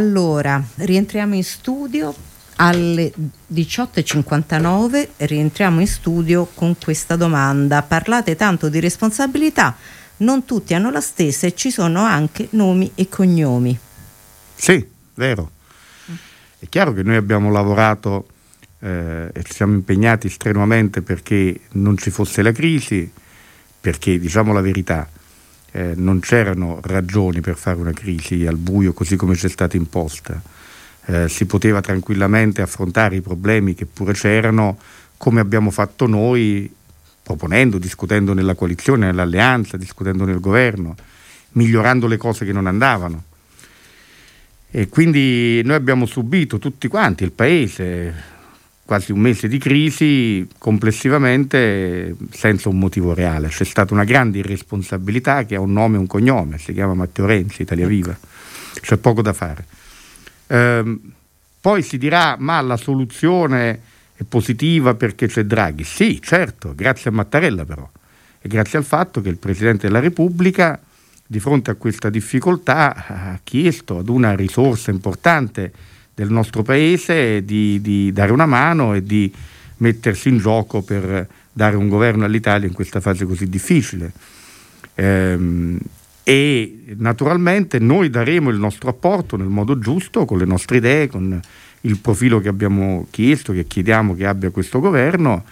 [0.00, 2.14] Allora, rientriamo in studio
[2.56, 3.12] alle
[3.52, 7.82] 18.59, rientriamo in studio con questa domanda.
[7.82, 9.76] Parlate tanto di responsabilità,
[10.18, 13.78] non tutti hanno la stessa e ci sono anche nomi e cognomi.
[14.54, 15.50] Sì, vero.
[16.58, 18.26] È chiaro che noi abbiamo lavorato
[18.78, 23.12] eh, e siamo impegnati strenuamente perché non ci fosse la crisi,
[23.78, 25.06] perché diciamo la verità,
[25.72, 29.76] eh, non c'erano ragioni per fare una crisi al buio così come ci è stata
[29.76, 30.40] imposta.
[31.06, 34.78] Eh, si poteva tranquillamente affrontare i problemi che pure c'erano
[35.16, 36.72] come abbiamo fatto noi,
[37.22, 40.94] proponendo, discutendo nella coalizione, nell'alleanza, discutendo nel governo,
[41.52, 43.24] migliorando le cose che non andavano.
[44.70, 48.14] E quindi noi abbiamo subito tutti quanti, il Paese,
[48.90, 53.46] quasi un mese di crisi complessivamente senza un motivo reale.
[53.46, 57.24] C'è stata una grande irresponsabilità che ha un nome e un cognome, si chiama Matteo
[57.24, 57.94] Renzi, Italia ecco.
[57.94, 58.18] Viva.
[58.80, 59.64] C'è poco da fare.
[60.48, 61.00] Ehm,
[61.60, 63.80] poi si dirà, ma la soluzione
[64.16, 65.84] è positiva perché c'è Draghi.
[65.84, 67.88] Sì, certo, grazie a Mattarella però.
[68.40, 70.80] E grazie al fatto che il Presidente della Repubblica,
[71.24, 75.72] di fronte a questa difficoltà, ha chiesto ad una risorsa importante
[76.20, 79.32] del nostro paese di, di dare una mano e di
[79.78, 84.12] mettersi in gioco per dare un governo all'Italia in questa fase così difficile.
[84.96, 85.78] Ehm,
[86.22, 91.40] e naturalmente noi daremo il nostro apporto nel modo giusto, con le nostre idee, con
[91.80, 95.42] il profilo che abbiamo chiesto, che chiediamo che abbia questo governo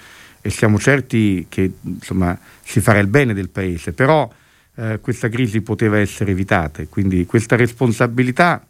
[0.42, 4.30] e siamo certi che insomma, si farà il bene del Paese, però
[4.74, 8.62] eh, questa crisi poteva essere evitata e quindi questa responsabilità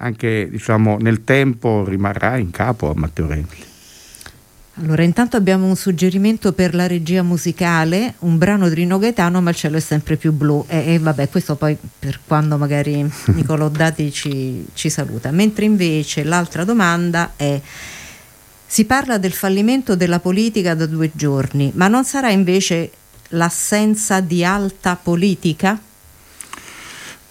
[0.00, 3.68] anche diciamo, nel tempo rimarrà in capo a Matteo Renzi.
[4.74, 9.50] Allora, intanto abbiamo un suggerimento per la regia musicale, un brano di Rino Gaetano, ma
[9.50, 10.64] il cielo è sempre più blu.
[10.68, 15.30] E, e vabbè, questo poi per quando magari Nicolò Dati ci, ci saluta.
[15.32, 17.60] Mentre invece l'altra domanda è.
[18.66, 22.92] Si parla del fallimento della politica da due giorni, ma non sarà invece
[23.30, 25.78] l'assenza di alta politica?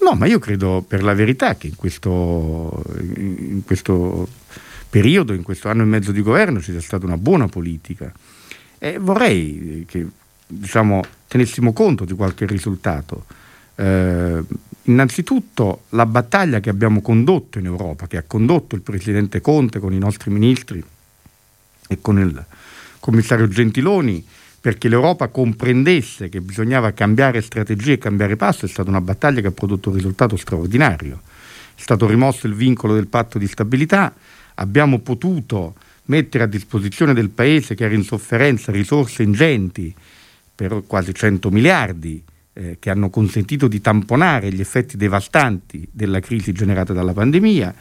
[0.01, 2.83] No, ma io credo per la verità che in questo,
[3.15, 4.27] in questo
[4.89, 8.11] periodo, in questo anno e mezzo di governo, ci sia stata una buona politica.
[8.77, 10.07] E vorrei che
[10.47, 13.25] diciamo, tenessimo conto di qualche risultato.
[13.75, 14.43] Eh,
[14.83, 19.93] innanzitutto la battaglia che abbiamo condotto in Europa, che ha condotto il Presidente Conte con
[19.93, 20.83] i nostri ministri
[21.87, 22.45] e con il
[22.99, 24.25] commissario Gentiloni,
[24.61, 29.47] perché l'Europa comprendesse che bisognava cambiare strategia e cambiare passo, è stata una battaglia che
[29.47, 31.21] ha prodotto un risultato straordinario.
[31.75, 34.13] È stato rimosso il vincolo del patto di stabilità,
[34.55, 39.93] abbiamo potuto mettere a disposizione del Paese che era in sofferenza risorse ingenti
[40.53, 42.21] per quasi 100 miliardi
[42.53, 47.73] eh, che hanno consentito di tamponare gli effetti devastanti della crisi generata dalla pandemia.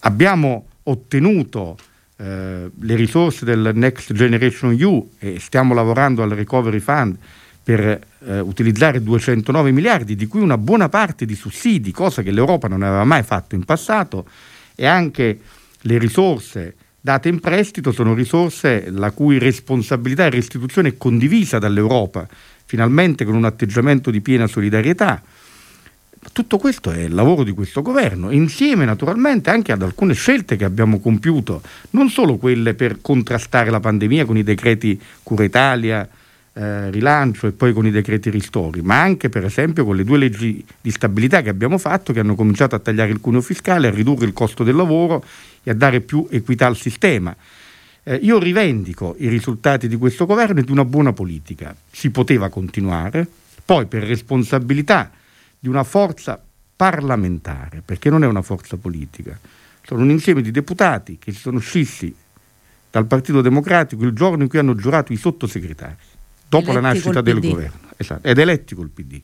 [0.00, 1.76] Abbiamo ottenuto
[2.22, 7.16] eh, le risorse del Next Generation EU e stiamo lavorando al Recovery Fund
[7.64, 12.68] per eh, utilizzare 209 miliardi, di cui una buona parte di sussidi, cosa che l'Europa
[12.68, 14.26] non aveva mai fatto in passato,
[14.76, 15.40] e anche
[15.80, 22.28] le risorse date in prestito sono risorse la cui responsabilità e restituzione è condivisa dall'Europa,
[22.64, 25.20] finalmente con un atteggiamento di piena solidarietà.
[26.30, 30.64] Tutto questo è il lavoro di questo governo, insieme naturalmente anche ad alcune scelte che
[30.64, 31.60] abbiamo compiuto,
[31.90, 36.08] non solo quelle per contrastare la pandemia con i decreti Cura Italia,
[36.54, 40.16] eh, rilancio e poi con i decreti ristori, ma anche per esempio con le due
[40.16, 43.90] leggi di stabilità che abbiamo fatto, che hanno cominciato a tagliare il cuneo fiscale, a
[43.90, 45.24] ridurre il costo del lavoro
[45.62, 47.34] e a dare più equità al sistema.
[48.04, 51.74] Eh, io rivendico i risultati di questo governo e di una buona politica.
[51.90, 53.26] Si poteva continuare,
[53.64, 55.10] poi per responsabilità
[55.62, 56.42] di una forza
[56.74, 59.38] parlamentare, perché non è una forza politica,
[59.84, 62.12] sono un insieme di deputati che si sono scissi
[62.90, 65.94] dal Partito Democratico il giorno in cui hanno giurato i sottosegretari,
[66.48, 69.20] dopo eletti la nascita del governo, esatto, ed eletti col PD.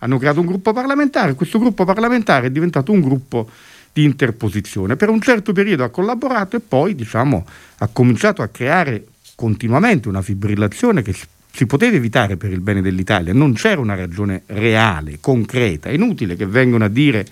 [0.00, 3.48] Hanno creato un gruppo parlamentare, questo gruppo parlamentare è diventato un gruppo
[3.90, 4.96] di interposizione.
[4.96, 7.46] Per un certo periodo ha collaborato e poi diciamo,
[7.78, 11.14] ha cominciato a creare continuamente una fibrillazione che
[11.54, 16.34] si poteva evitare per il bene dell'Italia, non c'era una ragione reale, concreta, è inutile
[16.34, 17.24] che vengano a dire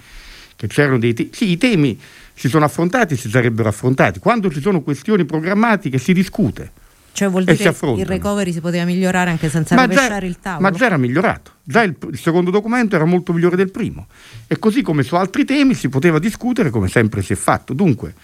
[0.54, 1.98] che c'erano dei temi, sì i temi
[2.32, 6.70] si sono affrontati, si sarebbero affrontati, quando ci sono questioni programmatiche si discute.
[7.10, 10.62] Cioè vuol dire che il recovery si poteva migliorare anche senza ma rovesciare il tavolo?
[10.62, 14.06] Ma già era migliorato, già il, il, secondo documento era molto migliore del primo
[14.46, 17.74] e così come su altri temi si poteva discutere come sempre si è fatto.
[17.74, 18.14] Dunque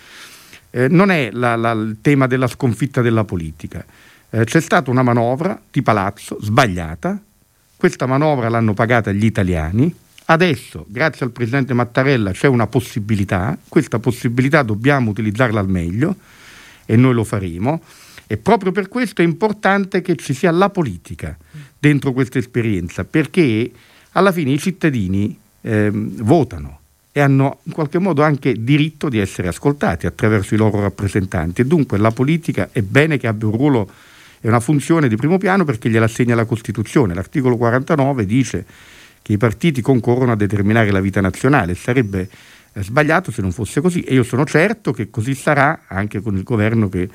[0.70, 3.84] eh, non è la, la, il tema della sconfitta della politica,
[4.30, 7.20] eh, c'è stata una manovra di palazzo sbagliata,
[7.76, 9.94] questa manovra l'hanno pagata gli italiani,
[10.30, 16.16] Adesso, grazie al Presidente Mattarella, c'è una possibilità, questa possibilità dobbiamo utilizzarla al meglio
[16.84, 17.80] e noi lo faremo.
[18.26, 21.34] E proprio per questo è importante che ci sia la politica
[21.78, 23.72] dentro questa esperienza, perché
[24.12, 29.48] alla fine i cittadini eh, votano e hanno in qualche modo anche diritto di essere
[29.48, 31.62] ascoltati attraverso i loro rappresentanti.
[31.62, 33.90] E dunque la politica è bene che abbia un ruolo
[34.40, 37.14] e una funzione di primo piano perché gliela assegna la Costituzione.
[37.14, 38.64] L'articolo 49 dice
[39.22, 41.74] che i partiti concorrono a determinare la vita nazionale.
[41.74, 42.28] Sarebbe
[42.72, 46.36] eh, sbagliato se non fosse così e io sono certo che così sarà anche con
[46.36, 47.08] il governo che,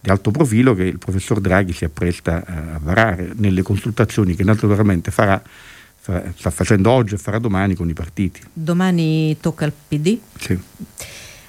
[0.00, 4.44] di alto profilo che il professor Draghi si appresta eh, a varare nelle consultazioni che
[4.44, 5.42] naturalmente farà,
[6.00, 8.40] sta facendo oggi e farà domani con i partiti.
[8.52, 10.18] Domani tocca al PD?
[10.38, 10.58] Sì.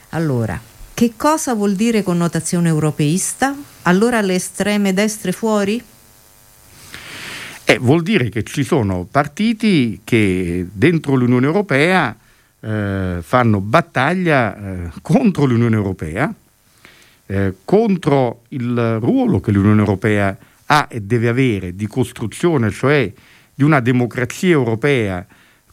[0.09, 0.59] Allora,
[0.97, 3.55] che cosa vuol dire connotazione europeista?
[3.83, 5.79] Allora le estreme destre fuori?
[7.65, 12.17] Eh, vuol dire che ci sono partiti che dentro l'Unione Europea
[12.59, 16.33] eh, fanno battaglia eh, contro l'Unione Europea,
[17.27, 20.35] eh, contro il ruolo che l'Unione Europea
[20.65, 23.13] ha e deve avere di costruzione, cioè
[23.53, 25.23] di una democrazia europea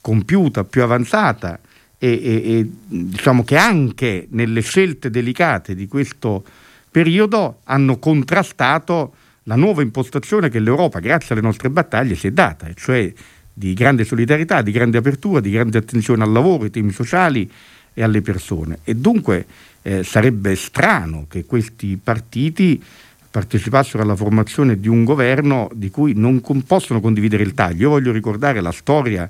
[0.02, 1.58] compiuta, più avanzata
[2.04, 6.44] e, e, e diciamo che anche nelle scelte delicate di questo
[6.90, 12.68] periodo hanno contrastato la nuova impostazione che l'Europa, grazie alle nostre battaglie, si è data,
[12.74, 13.10] cioè
[13.52, 17.50] di grande solidarietà, di grande apertura, di grande attenzione al lavoro, ai temi sociali
[17.94, 18.80] e alle persone.
[18.84, 19.46] E dunque
[19.80, 22.82] eh, sarebbe strano che questi partiti
[23.30, 27.82] partecipassero alla formazione di un governo di cui non con- possono condividere il taglio.
[27.82, 29.28] Io voglio ricordare la storia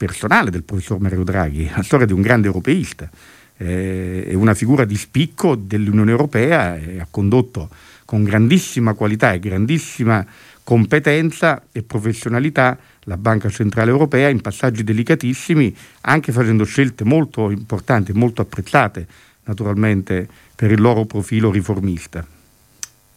[0.00, 3.10] personale del professor Mario Draghi, la storia di un grande europeista,
[3.58, 7.68] eh, è una figura di spicco dell'Unione Europea e ha condotto
[8.06, 10.24] con grandissima qualità e grandissima
[10.64, 18.12] competenza e professionalità la Banca Centrale Europea in passaggi delicatissimi, anche facendo scelte molto importanti
[18.12, 19.06] e molto apprezzate
[19.44, 20.26] naturalmente
[20.56, 22.24] per il loro profilo riformista.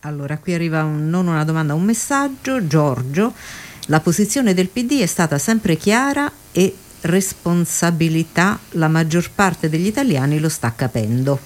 [0.02, 2.68] Allora, qui arriva un, non una domanda, un messaggio.
[2.68, 3.34] Giorgio,
[3.88, 10.40] la posizione del PD è stata sempre chiara e responsabilità la maggior parte degli italiani
[10.40, 11.40] lo sta capendo.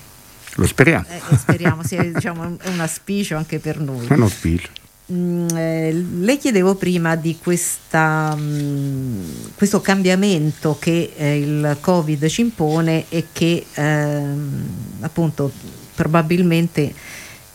[0.55, 1.05] Lo speriamo.
[1.09, 4.07] Eh, speriamo sia diciamo, un auspicio anche per noi.
[4.09, 4.69] Un auspicio.
[5.11, 9.21] Mm, eh, le chiedevo prima di questa, mm,
[9.55, 14.67] questo cambiamento che eh, il Covid ci impone e che ehm,
[15.01, 15.51] appunto
[15.95, 16.93] probabilmente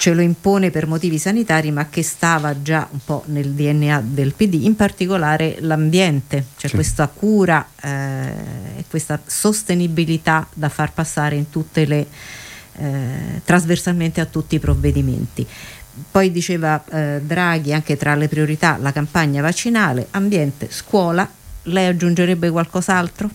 [0.02, 4.32] ce lo impone per motivi sanitari ma che stava già un po' nel DNA del
[4.32, 6.74] PD, in particolare l'ambiente, cioè sì.
[6.74, 12.06] questa cura eh, e questa sostenibilità da far passare in tutte le
[12.78, 15.46] eh, trasversalmente a tutti i provvedimenti.
[16.10, 21.30] Poi diceva eh, Draghi anche tra le priorità la campagna vaccinale, ambiente, scuola.
[21.66, 23.30] Lei aggiungerebbe qualcos'altro?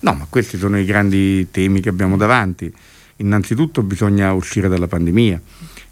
[0.00, 2.70] No, ma questi sono i grandi temi che abbiamo davanti.
[3.22, 5.40] Innanzitutto bisogna uscire dalla pandemia,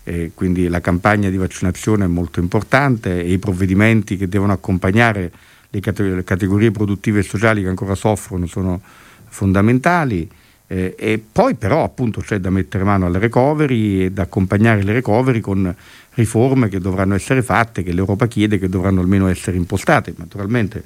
[0.05, 5.31] eh, quindi la campagna di vaccinazione è molto importante e i provvedimenti che devono accompagnare
[5.71, 8.81] le, cate- le categorie produttive e sociali che ancora soffrono sono
[9.29, 10.29] fondamentali.
[10.67, 14.93] Eh, e poi però appunto c'è da mettere mano alle recovery e da accompagnare le
[14.93, 15.75] recovery con
[16.15, 20.13] riforme che dovranno essere fatte, che l'Europa chiede, che dovranno almeno essere impostate.
[20.17, 20.83] Naturalmente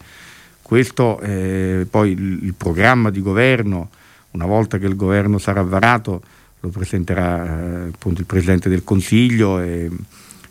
[0.64, 3.90] questo eh, poi il, il, programma di governo,
[4.35, 6.22] una volta che il governo sarà varato,
[6.61, 9.91] lo presenterà eh, appunto il Presidente del Consiglio e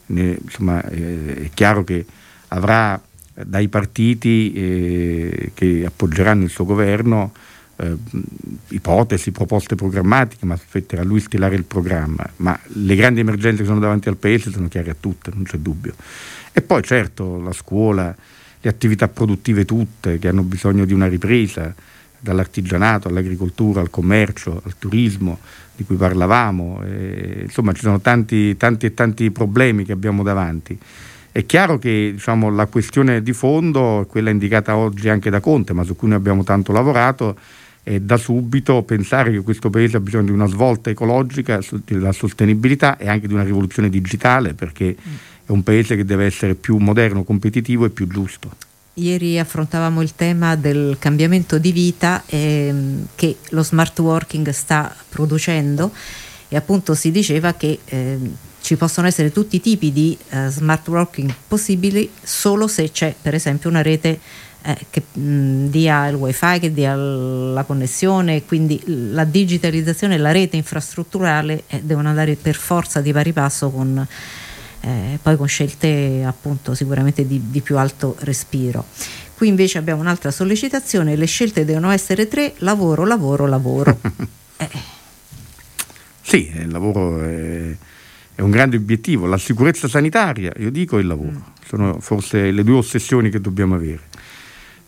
[0.08, 2.06] ne, insomma eh, è chiaro che
[2.50, 3.02] avrà
[3.34, 7.32] dai partiti eh, che appoggeranno il suo governo
[7.78, 7.96] eh,
[8.70, 12.28] ipotesi, proposte programmatiche, ma spetterà a lui stilare il programma.
[12.38, 15.58] Ma le grandi emergenze che sono davanti al Paese sono chiare a tutte, non c'è
[15.58, 15.94] dubbio.
[16.52, 18.16] E poi certo la scuola,
[18.62, 21.74] le attività produttive tutte che hanno bisogno di una ripresa,
[22.24, 25.40] dall'artigianato all'agricoltura, al commercio, al turismo
[25.76, 26.82] di cui parlavamo.
[26.86, 30.78] E, insomma ci sono tanti, tanti e tanti problemi che abbiamo davanti.
[31.32, 35.84] È chiaro che diciamo, la questione di fondo, quella indicata oggi anche da Conte, ma
[35.84, 37.36] su cui noi abbiamo tanto lavorato,
[37.84, 42.98] e da subito pensare che questo paese ha bisogno di una svolta ecologica, della sostenibilità
[42.98, 44.96] e anche di una rivoluzione digitale perché
[45.46, 48.73] è un paese che deve essere più moderno, competitivo e più giusto.
[48.96, 55.92] Ieri affrontavamo il tema del cambiamento di vita ehm, che lo smart working sta producendo
[56.48, 60.88] e appunto si diceva che ehm, ci possono essere tutti i tipi di eh, smart
[60.90, 64.20] working possibili solo se c'è per esempio una rete
[64.62, 70.32] eh, che mh, dia il wifi, che dia la connessione, quindi la digitalizzazione e la
[70.32, 74.08] rete infrastrutturale eh, devono andare per forza di pari passo con,
[74.86, 78.86] eh, poi con scelte appunto sicuramente di, di più alto respiro.
[79.36, 83.98] Qui invece abbiamo un'altra sollecitazione, le scelte devono essere tre, lavoro, lavoro, lavoro.
[84.58, 84.70] eh.
[86.22, 87.76] Sì, il lavoro è,
[88.36, 91.66] è, un grande obiettivo, la sicurezza sanitaria, io dico il lavoro, mm.
[91.66, 94.02] sono forse le due ossessioni che dobbiamo avere.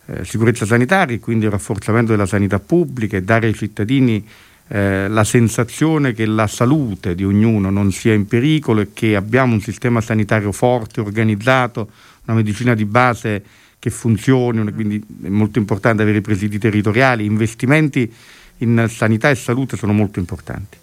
[0.08, 4.28] Eh, sicurezza sanitaria, quindi il rafforzamento della sanità pubblica e dare ai cittadini
[4.68, 9.53] eh, la sensazione che la salute di ognuno non sia in pericolo e che abbiamo
[9.53, 11.89] un sistema sanitario forte, organizzato,
[12.26, 13.43] una medicina di base
[13.78, 18.11] che funzioni, quindi è molto importante avere i presidi territoriali, investimenti
[18.59, 20.78] in sanità e salute sono molto importanti.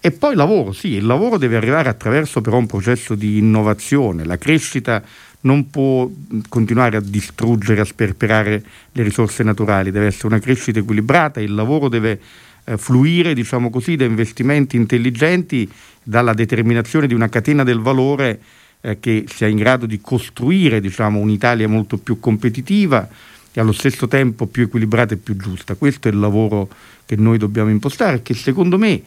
[0.00, 4.24] E poi il lavoro, sì, il lavoro deve arrivare attraverso però un processo di innovazione,
[4.24, 5.02] la crescita
[5.40, 6.08] non può
[6.48, 11.88] continuare a distruggere, a sperperare le risorse naturali, deve essere una crescita equilibrata, il lavoro
[11.88, 12.20] deve
[12.66, 15.70] eh, fluire diciamo così, da investimenti intelligenti,
[16.02, 18.40] dalla determinazione di una catena del valore
[18.80, 23.08] eh, che sia in grado di costruire diciamo, un'Italia molto più competitiva
[23.52, 25.76] e allo stesso tempo più equilibrata e più giusta.
[25.76, 26.68] Questo è il lavoro
[27.06, 29.00] che noi dobbiamo impostare, che secondo me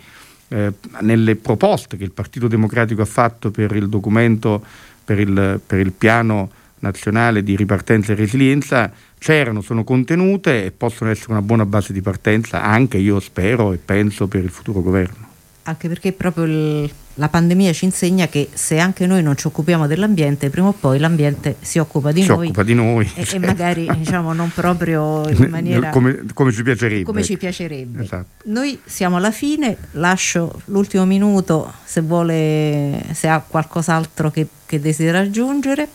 [0.47, 4.63] eh, nelle proposte che il Partito Democratico ha fatto per il documento,
[5.03, 6.49] per il, per il piano
[6.79, 12.01] nazionale di ripartenza e resilienza c'erano, sono contenute e possono essere una buona base di
[12.01, 15.27] partenza anche io spero e penso per il futuro governo.
[15.63, 19.85] Anche perché proprio il, la pandemia ci insegna che se anche noi non ci occupiamo
[19.85, 22.45] dell'ambiente, prima o poi l'ambiente si occupa di si noi.
[22.47, 23.35] Occupa di noi e, certo.
[23.35, 27.03] e, magari diciamo non proprio in maniera come, come ci piacerebbe.
[27.03, 28.03] Come ci piacerebbe.
[28.03, 28.43] Esatto.
[28.45, 35.19] Noi siamo alla fine, lascio l'ultimo minuto se vuole, se ha qualcos'altro che, che desidera
[35.19, 35.89] aggiungere.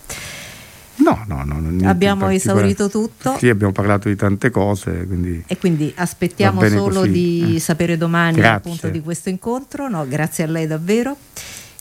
[0.97, 1.89] No, no, no.
[1.89, 3.37] Abbiamo esaurito tutto.
[3.39, 5.05] Sì, abbiamo parlato di tante cose.
[5.07, 7.11] Quindi e quindi aspettiamo solo così.
[7.11, 7.61] di eh.
[7.61, 9.89] sapere domani appunto di questo incontro.
[9.89, 11.17] No, grazie a lei davvero.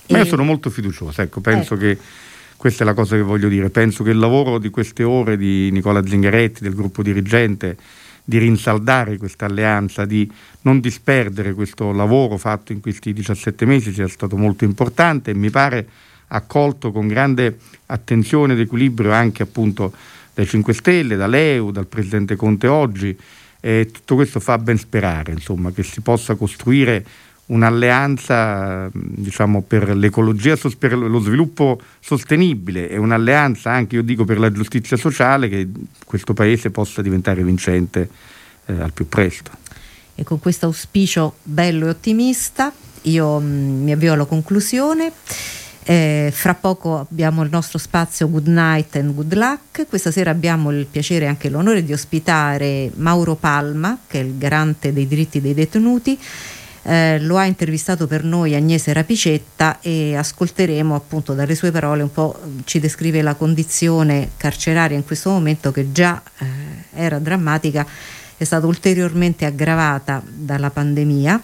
[0.09, 0.21] Ma e...
[0.21, 1.83] io sono molto fiducioso, ecco, penso ecco.
[1.83, 1.97] che
[2.57, 3.69] questa è la cosa che voglio dire.
[3.69, 7.77] Penso che il lavoro di queste ore di Nicola Zingaretti, del gruppo dirigente,
[8.23, 10.29] di rinsaldare questa alleanza, di
[10.61, 15.49] non disperdere questo lavoro fatto in questi 17 mesi sia stato molto importante e mi
[15.49, 15.87] pare
[16.27, 19.93] accolto con grande attenzione ed equilibrio anche appunto
[20.33, 23.17] dai 5 Stelle, dall'EU, dal Presidente Conte oggi
[23.59, 27.05] e tutto questo fa ben sperare insomma, che si possa costruire
[27.45, 34.51] un'alleanza diciamo, per l'ecologia, per lo sviluppo sostenibile e un'alleanza anche, io dico, per la
[34.51, 35.69] giustizia sociale che
[36.05, 38.09] questo Paese possa diventare vincente
[38.65, 39.51] eh, al più presto.
[40.15, 42.71] E con questo auspicio bello e ottimista
[43.03, 45.11] io mh, mm, mi avvio alla conclusione.
[45.85, 49.87] Eh, fra poco abbiamo il nostro spazio Good Night and Good Luck.
[49.87, 54.37] Questa sera abbiamo il piacere e anche l'onore di ospitare Mauro Palma, che è il
[54.37, 56.17] garante dei diritti dei detenuti.
[56.85, 62.11] Eh, lo ha intervistato per noi Agnese Rapicetta e ascolteremo appunto dalle sue parole un
[62.11, 66.45] po' ci descrive la condizione carceraria in questo momento che già eh,
[66.93, 67.87] era drammatica,
[68.35, 71.41] è stata ulteriormente aggravata dalla pandemia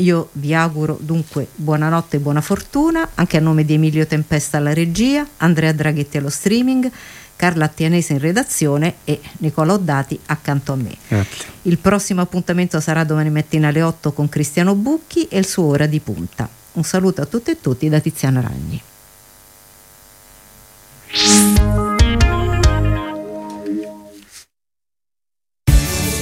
[0.00, 4.74] io vi auguro dunque buonanotte e buona fortuna, anche a nome di Emilio Tempesta alla
[4.74, 6.90] regia, Andrea Draghetti allo streaming,
[7.36, 10.96] Carla Attianese in redazione e Nicola Oddati accanto a me.
[11.06, 11.46] Grazie.
[11.62, 15.86] Il prossimo appuntamento sarà domani mattina alle 8 con Cristiano Bucchi e il suo ora
[15.86, 16.48] di punta.
[16.72, 18.82] Un saluto a tutte e tutti da Tiziana Ragni.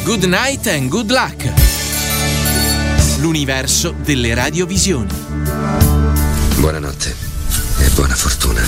[0.05, 1.58] Good night and good luck
[3.19, 5.13] l'universo delle radiovisioni.
[6.59, 7.15] Buonanotte
[7.81, 8.61] e buona fortuna.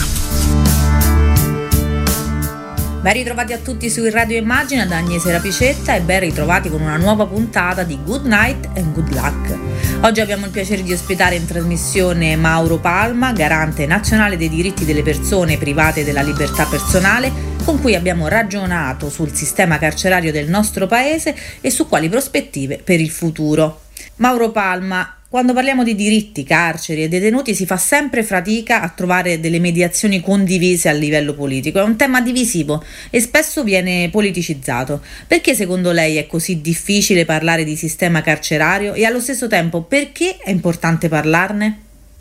[3.01, 6.97] Ben ritrovati a tutti su Radio Immagina da Agnese Rapicetta e ben ritrovati con una
[6.97, 9.59] nuova puntata di Good Night and Good Luck.
[10.02, 15.02] Oggi abbiamo il piacere di ospitare in trasmissione Mauro Palma, garante nazionale dei diritti delle
[15.02, 17.32] persone private della libertà personale,
[17.64, 23.01] con cui abbiamo ragionato sul sistema carcerario del nostro paese e su quali prospettive per
[23.01, 23.89] il futuro.
[24.20, 29.40] Mauro Palma, quando parliamo di diritti, carceri e detenuti si fa sempre fatica a trovare
[29.40, 31.78] delle mediazioni condivise a livello politico.
[31.78, 35.02] È un tema divisivo e spesso viene politicizzato.
[35.26, 40.36] Perché secondo lei è così difficile parlare di sistema carcerario e allo stesso tempo perché
[40.36, 41.64] è importante parlarne?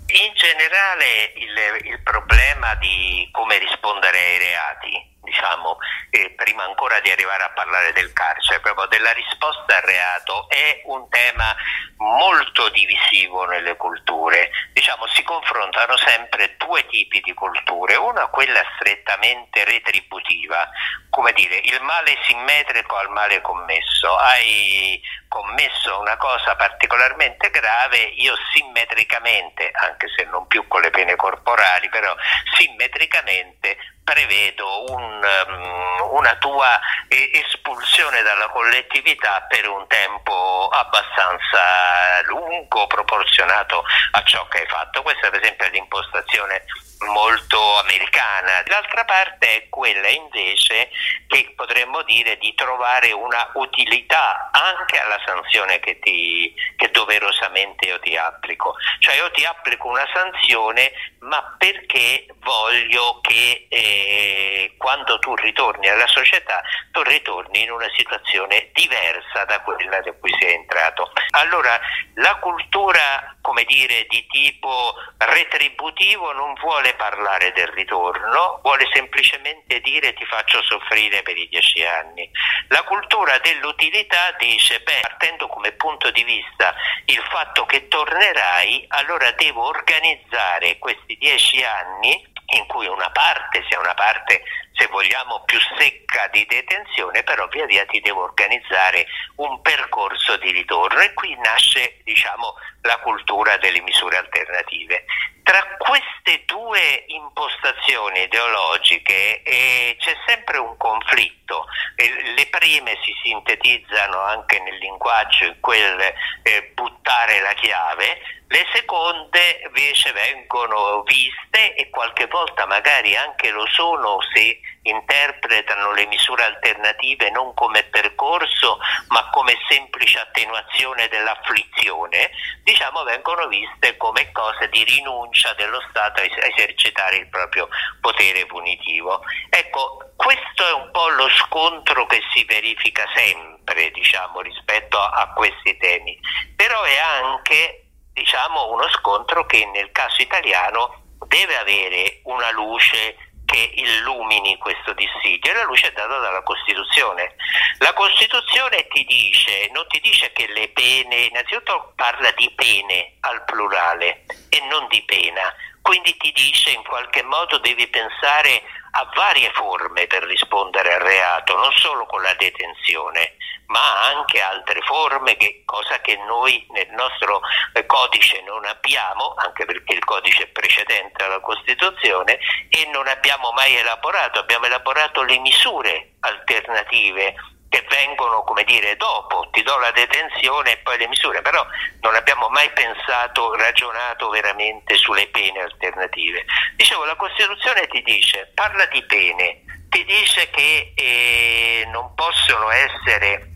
[0.07, 5.77] In generale il, il problema di come rispondere ai reati diciamo,
[6.10, 10.81] eh, prima ancora di arrivare a parlare del carcere, proprio della risposta al reato, è
[10.85, 11.56] un tema
[11.97, 14.49] molto divisivo nelle culture.
[14.73, 20.68] Diciamo, si confrontano sempre due tipi di culture, una quella strettamente retributiva,
[21.10, 24.15] come dire, il male simmetrico al male commesso.
[24.18, 24.99] Hai
[25.30, 31.88] commesso una cosa particolarmente grave, io simmetricamente, anche se non più con le pene corporali,
[31.88, 32.14] però
[32.57, 43.84] simmetricamente prevedo un, um, una tua espulsione dalla collettività per un tempo abbastanza lungo proporzionato
[44.11, 45.03] a ciò che hai fatto.
[45.03, 46.65] Questa per esempio è l'impostazione
[47.06, 48.64] molto americana.
[48.65, 50.89] D'altra parte è quella invece
[51.27, 58.00] che potremmo dire di trovare una utilità anche alla sanzione che, ti, che doverosamente io
[58.00, 58.76] ti applico.
[59.00, 66.08] Cioè io ti applico una sanzione ma perché voglio che eh, quando tu ritorni alla
[66.08, 71.12] società tu ritorni in una situazione diversa da quella da cui sei entrato.
[71.32, 71.80] Allora
[72.16, 80.14] la cultura come dire di tipo retributivo non vuole parlare del ritorno, vuole semplicemente dire
[80.14, 82.30] ti faccio soffrire per i dieci anni.
[82.68, 86.76] La cultura dell'utilità dice beh partendo come punto di vista
[87.06, 92.27] il fatto che tornerai allora devo organizzare questi dieci anni
[92.57, 94.41] in cui una parte sia una parte,
[94.74, 99.06] se vogliamo, più secca di detenzione, però via via ti devo organizzare
[99.38, 105.06] un percorso di ritorno e qui nasce, diciamo, la cultura delle misure alternative.
[105.44, 111.66] Tra queste due impostazioni ideologiche eh, c'è sempre un conflitto.
[111.96, 116.00] Eh, le prime si sintetizzano anche nel linguaggio in quel
[116.44, 123.66] eh, buttare la chiave, le seconde invece vengono viste e qualche volta magari anche lo
[123.68, 128.80] sono se interpretano le misure alternative non come percorso
[129.10, 132.32] ma come semplice attenuazione dell'afflizione,
[132.64, 137.68] diciamo vengono viste come cose di rinuncia dello Stato a esercitare il proprio
[138.02, 139.22] potere punitivo.
[139.50, 145.34] Ecco, questo è un po' lo scontro che si verifica sempre, diciamo, rispetto a, a
[145.34, 146.18] questi temi,
[146.56, 153.16] però è anche diciamo, uno scontro che nel caso italiano deve avere una luce
[153.49, 157.34] che illumini questo dissidio e la luce è data dalla Costituzione.
[157.80, 163.43] La Costituzione ti dice, non ti dice che le pene, innanzitutto parla di pene al
[163.45, 165.41] plurale e non di pena,
[165.90, 168.61] quindi ti dice in qualche modo devi pensare
[168.91, 173.38] a varie forme per rispondere al reato, non solo con la detenzione,
[173.70, 177.41] ma anche altre forme, che, cosa che noi nel nostro
[177.74, 182.38] eh, codice non abbiamo, anche perché il codice è precedente alla Costituzione,
[182.70, 187.34] e non abbiamo mai elaborato, abbiamo elaborato le misure alternative
[187.70, 191.66] che vengono, come dire, dopo, ti do la detenzione e poi le misure, però
[192.02, 196.46] non abbiamo mai pensato, ragionato veramente sulle pene alternative.
[196.76, 203.48] Dicevo, la Costituzione ti dice, parla di pene, ti dice che eh, non possono essere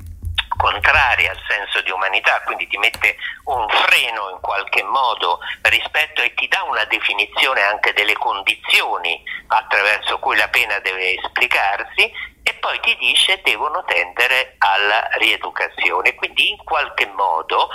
[0.57, 3.15] contrarie al senso di umanità, quindi ti mette
[3.45, 10.19] un freno in qualche modo rispetto e ti dà una definizione anche delle condizioni attraverso
[10.19, 12.11] cui la pena deve esplicarsi
[12.43, 17.69] e poi ti dice devono tendere alla rieducazione, quindi in qualche modo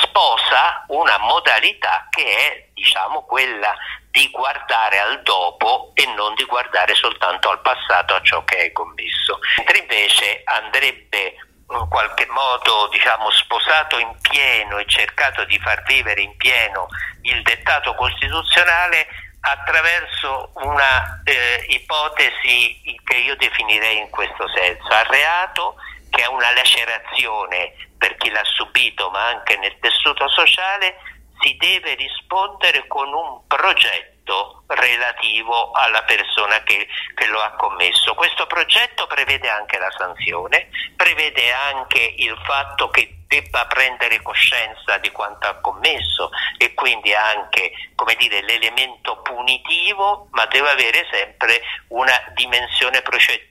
[0.00, 3.74] sposa una modalità che è diciamo quella
[4.10, 8.72] di guardare al dopo e non di guardare soltanto al passato a ciò che hai
[8.72, 9.38] commesso.
[9.56, 11.34] Mentre invece andrebbe
[11.80, 16.88] in qualche modo diciamo, sposato in pieno e cercato di far vivere in pieno
[17.22, 19.06] il dettato costituzionale
[19.40, 24.88] attraverso una eh, ipotesi che io definirei in questo senso.
[24.88, 25.76] Al reato
[26.10, 30.96] che è una lacerazione per chi l'ha subito ma anche nel tessuto sociale
[31.40, 38.14] si deve rispondere con un progetto relativo alla persona che, che, lo ha commesso.
[38.14, 45.10] Questo progetto prevede anche la sanzione, prevede anche il fatto che debba prendere coscienza di
[45.10, 47.72] quanto ha commesso e quindi anche
[48.18, 53.02] dire, l'elemento punitivo, ma deve avere sempre una dimensione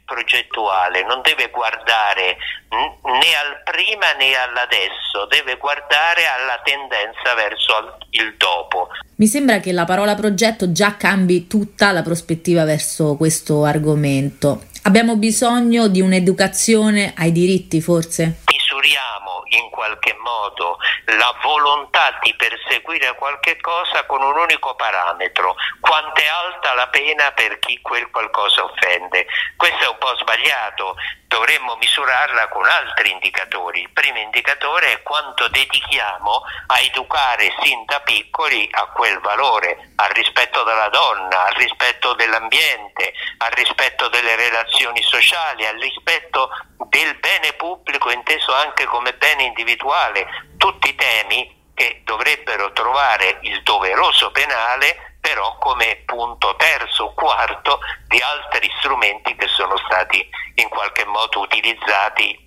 [0.05, 2.37] progettuale, non deve guardare
[2.69, 8.89] né al prima né all'adesso, deve guardare alla tendenza verso il dopo.
[9.15, 14.63] Mi sembra che la parola progetto già cambi tutta la prospettiva verso questo argomento.
[14.83, 18.39] Abbiamo bisogno di un'educazione ai diritti, forse?
[18.47, 20.77] Misuriamo in qualche modo
[21.19, 27.31] la volontà di perseguire qualche cosa con un unico parametro, quanto è alta la pena
[27.35, 29.27] per chi quel qualcosa offende.
[29.57, 30.95] Questo è un po' sbagliato,
[31.33, 33.81] dovremmo misurarla con altri indicatori.
[33.81, 40.11] Il primo indicatore è quanto dedichiamo a educare sin da piccoli a quel valore, al
[40.11, 46.49] rispetto della donna, al rispetto dell'ambiente, al rispetto delle relazioni sociali, al rispetto
[46.89, 50.27] del bene pubblico inteso anche come bene individuale,
[50.57, 57.79] tutti temi che dovrebbero trovare il doveroso penale però come punto terzo o quarto
[58.09, 60.19] di altri strumenti che sono stati
[60.55, 62.43] in qualche modo utilizzati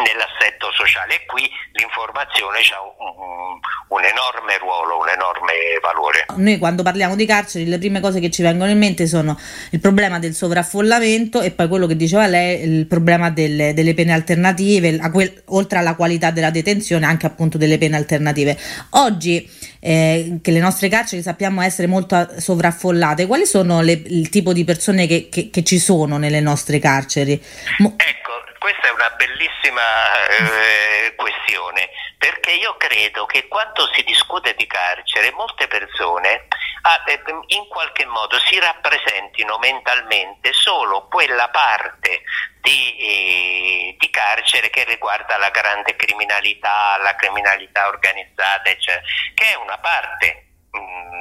[0.00, 6.24] nell'assetto sociale e qui l'informazione ha un, un, enorme ruolo, un enorme valore.
[6.36, 9.38] Noi quando parliamo di carceri le prime cose che ci vengono in mente sono
[9.70, 14.12] il problema del sovraffollamento e poi quello che diceva lei, il problema delle, delle pene
[14.12, 18.58] alternative, quel, oltre alla qualità della detenzione anche appunto delle pene alternative.
[18.90, 19.48] Oggi
[19.86, 24.64] eh, che le nostre carceri sappiamo essere molto sovraffollate, quali sono le, il tipo di
[24.64, 27.40] persone che, che, che, ci sono nelle nostre carceri?
[27.78, 29.82] Mo- ecco, questa è una bellissima
[30.26, 31.88] eh, questione
[32.18, 36.46] perché io credo che quando si discute di carcere molte persone
[36.82, 42.22] ah, eh, in qualche modo si rappresentino mentalmente solo quella parte
[42.60, 49.54] di, eh, di, carcere che riguarda la grande criminalità, la criminalità organizzata, eccetera, che è
[49.56, 50.45] una parte Mm,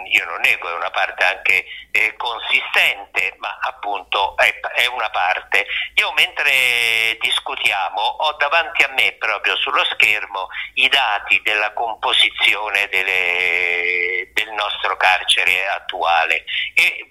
[0.07, 5.65] io non nego, è una parte anche eh, consistente, ma appunto è, è, una parte.
[5.95, 14.29] Io mentre discutiamo ho davanti a me proprio sullo schermo i dati della composizione delle,
[14.33, 17.07] del nostro carcere attuale e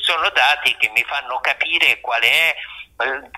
[0.00, 2.54] sono dati che mi fanno capire qual è
[2.98, 3.30] eh,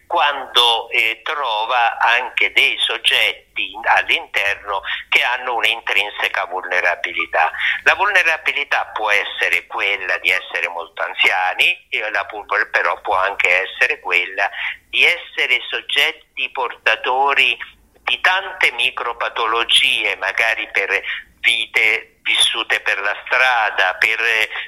[0.08, 7.52] quando eh, trova anche dei soggetti all'interno che hanno un'intrinseca vulnerabilità.
[7.84, 11.88] La vulnerabilità può essere quella di essere molto anziani,
[12.72, 14.50] però può anche essere quella
[14.90, 17.58] di essere soggetti portatori
[18.04, 21.02] di tante micropatologie, magari per
[21.44, 24.20] vite vissute per la strada, per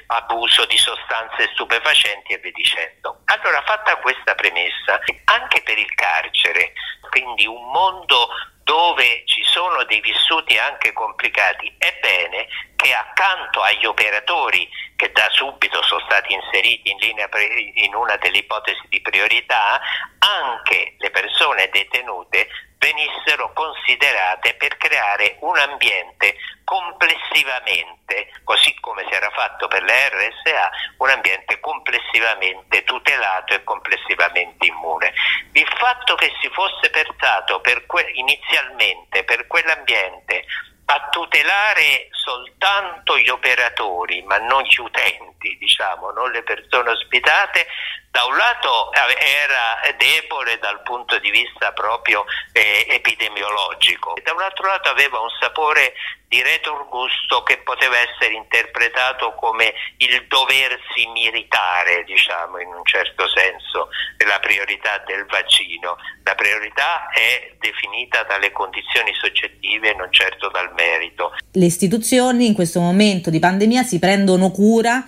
[0.08, 3.22] abuso di sostanze stupefacenti e via dicendo.
[3.24, 6.72] Allora, fatta questa premessa, anche per il carcere,
[7.10, 8.28] quindi un mondo
[8.62, 15.28] dove ci sono dei vissuti anche complicati, è bene che accanto agli operatori che da
[15.30, 19.80] subito sono stati inseriti in, linea pre- in una delle ipotesi di priorità,
[20.18, 22.48] anche le persone detenute
[22.78, 30.70] venissero considerate per creare un ambiente complessivamente, così come si era fatto per la RSA,
[30.98, 35.12] un ambiente complessivamente tutelato e complessivamente immune.
[35.52, 40.44] Il fatto che si fosse pensato per que- inizialmente per quell'ambiente
[40.86, 47.66] a tutelare soltanto gli operatori, ma non gli utenti, diciamo, non le persone ospitate,
[48.10, 54.40] da un lato era debole dal punto di vista proprio eh, epidemiologico, e da un
[54.40, 55.92] altro lato aveva un sapore
[56.26, 63.90] di retrogusto che poteva essere interpretato come il doversi militare, diciamo in un certo senso,
[64.26, 65.98] la priorità del vaccino.
[66.24, 71.36] La priorità è definita dalle condizioni soggettive non certo dal merito.
[71.52, 75.06] Le istituzioni in questo momento di pandemia si prendono cura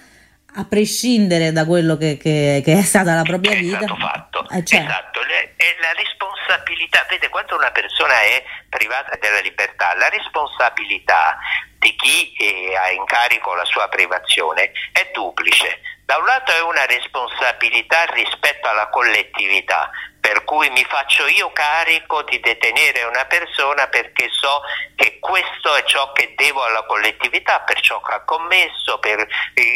[0.55, 3.79] a prescindere da quello che, che, che è stata la propria è vita.
[3.79, 4.49] Stato fatto.
[4.51, 4.81] Eh, cioè.
[4.81, 5.21] Esatto,
[5.57, 11.37] è la responsabilità, vede quando una persona è privata della libertà, la responsabilità
[11.79, 15.81] di chi eh, ha in carico la sua privazione è duplice.
[16.09, 22.23] Da un lato è una responsabilità rispetto alla collettività, per cui mi faccio io carico
[22.23, 24.63] di detenere una persona perché so
[24.97, 29.29] che questo è ciò che devo alla collettività, per ciò che ha commesso, per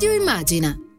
[0.04, 0.84] Radio Immagina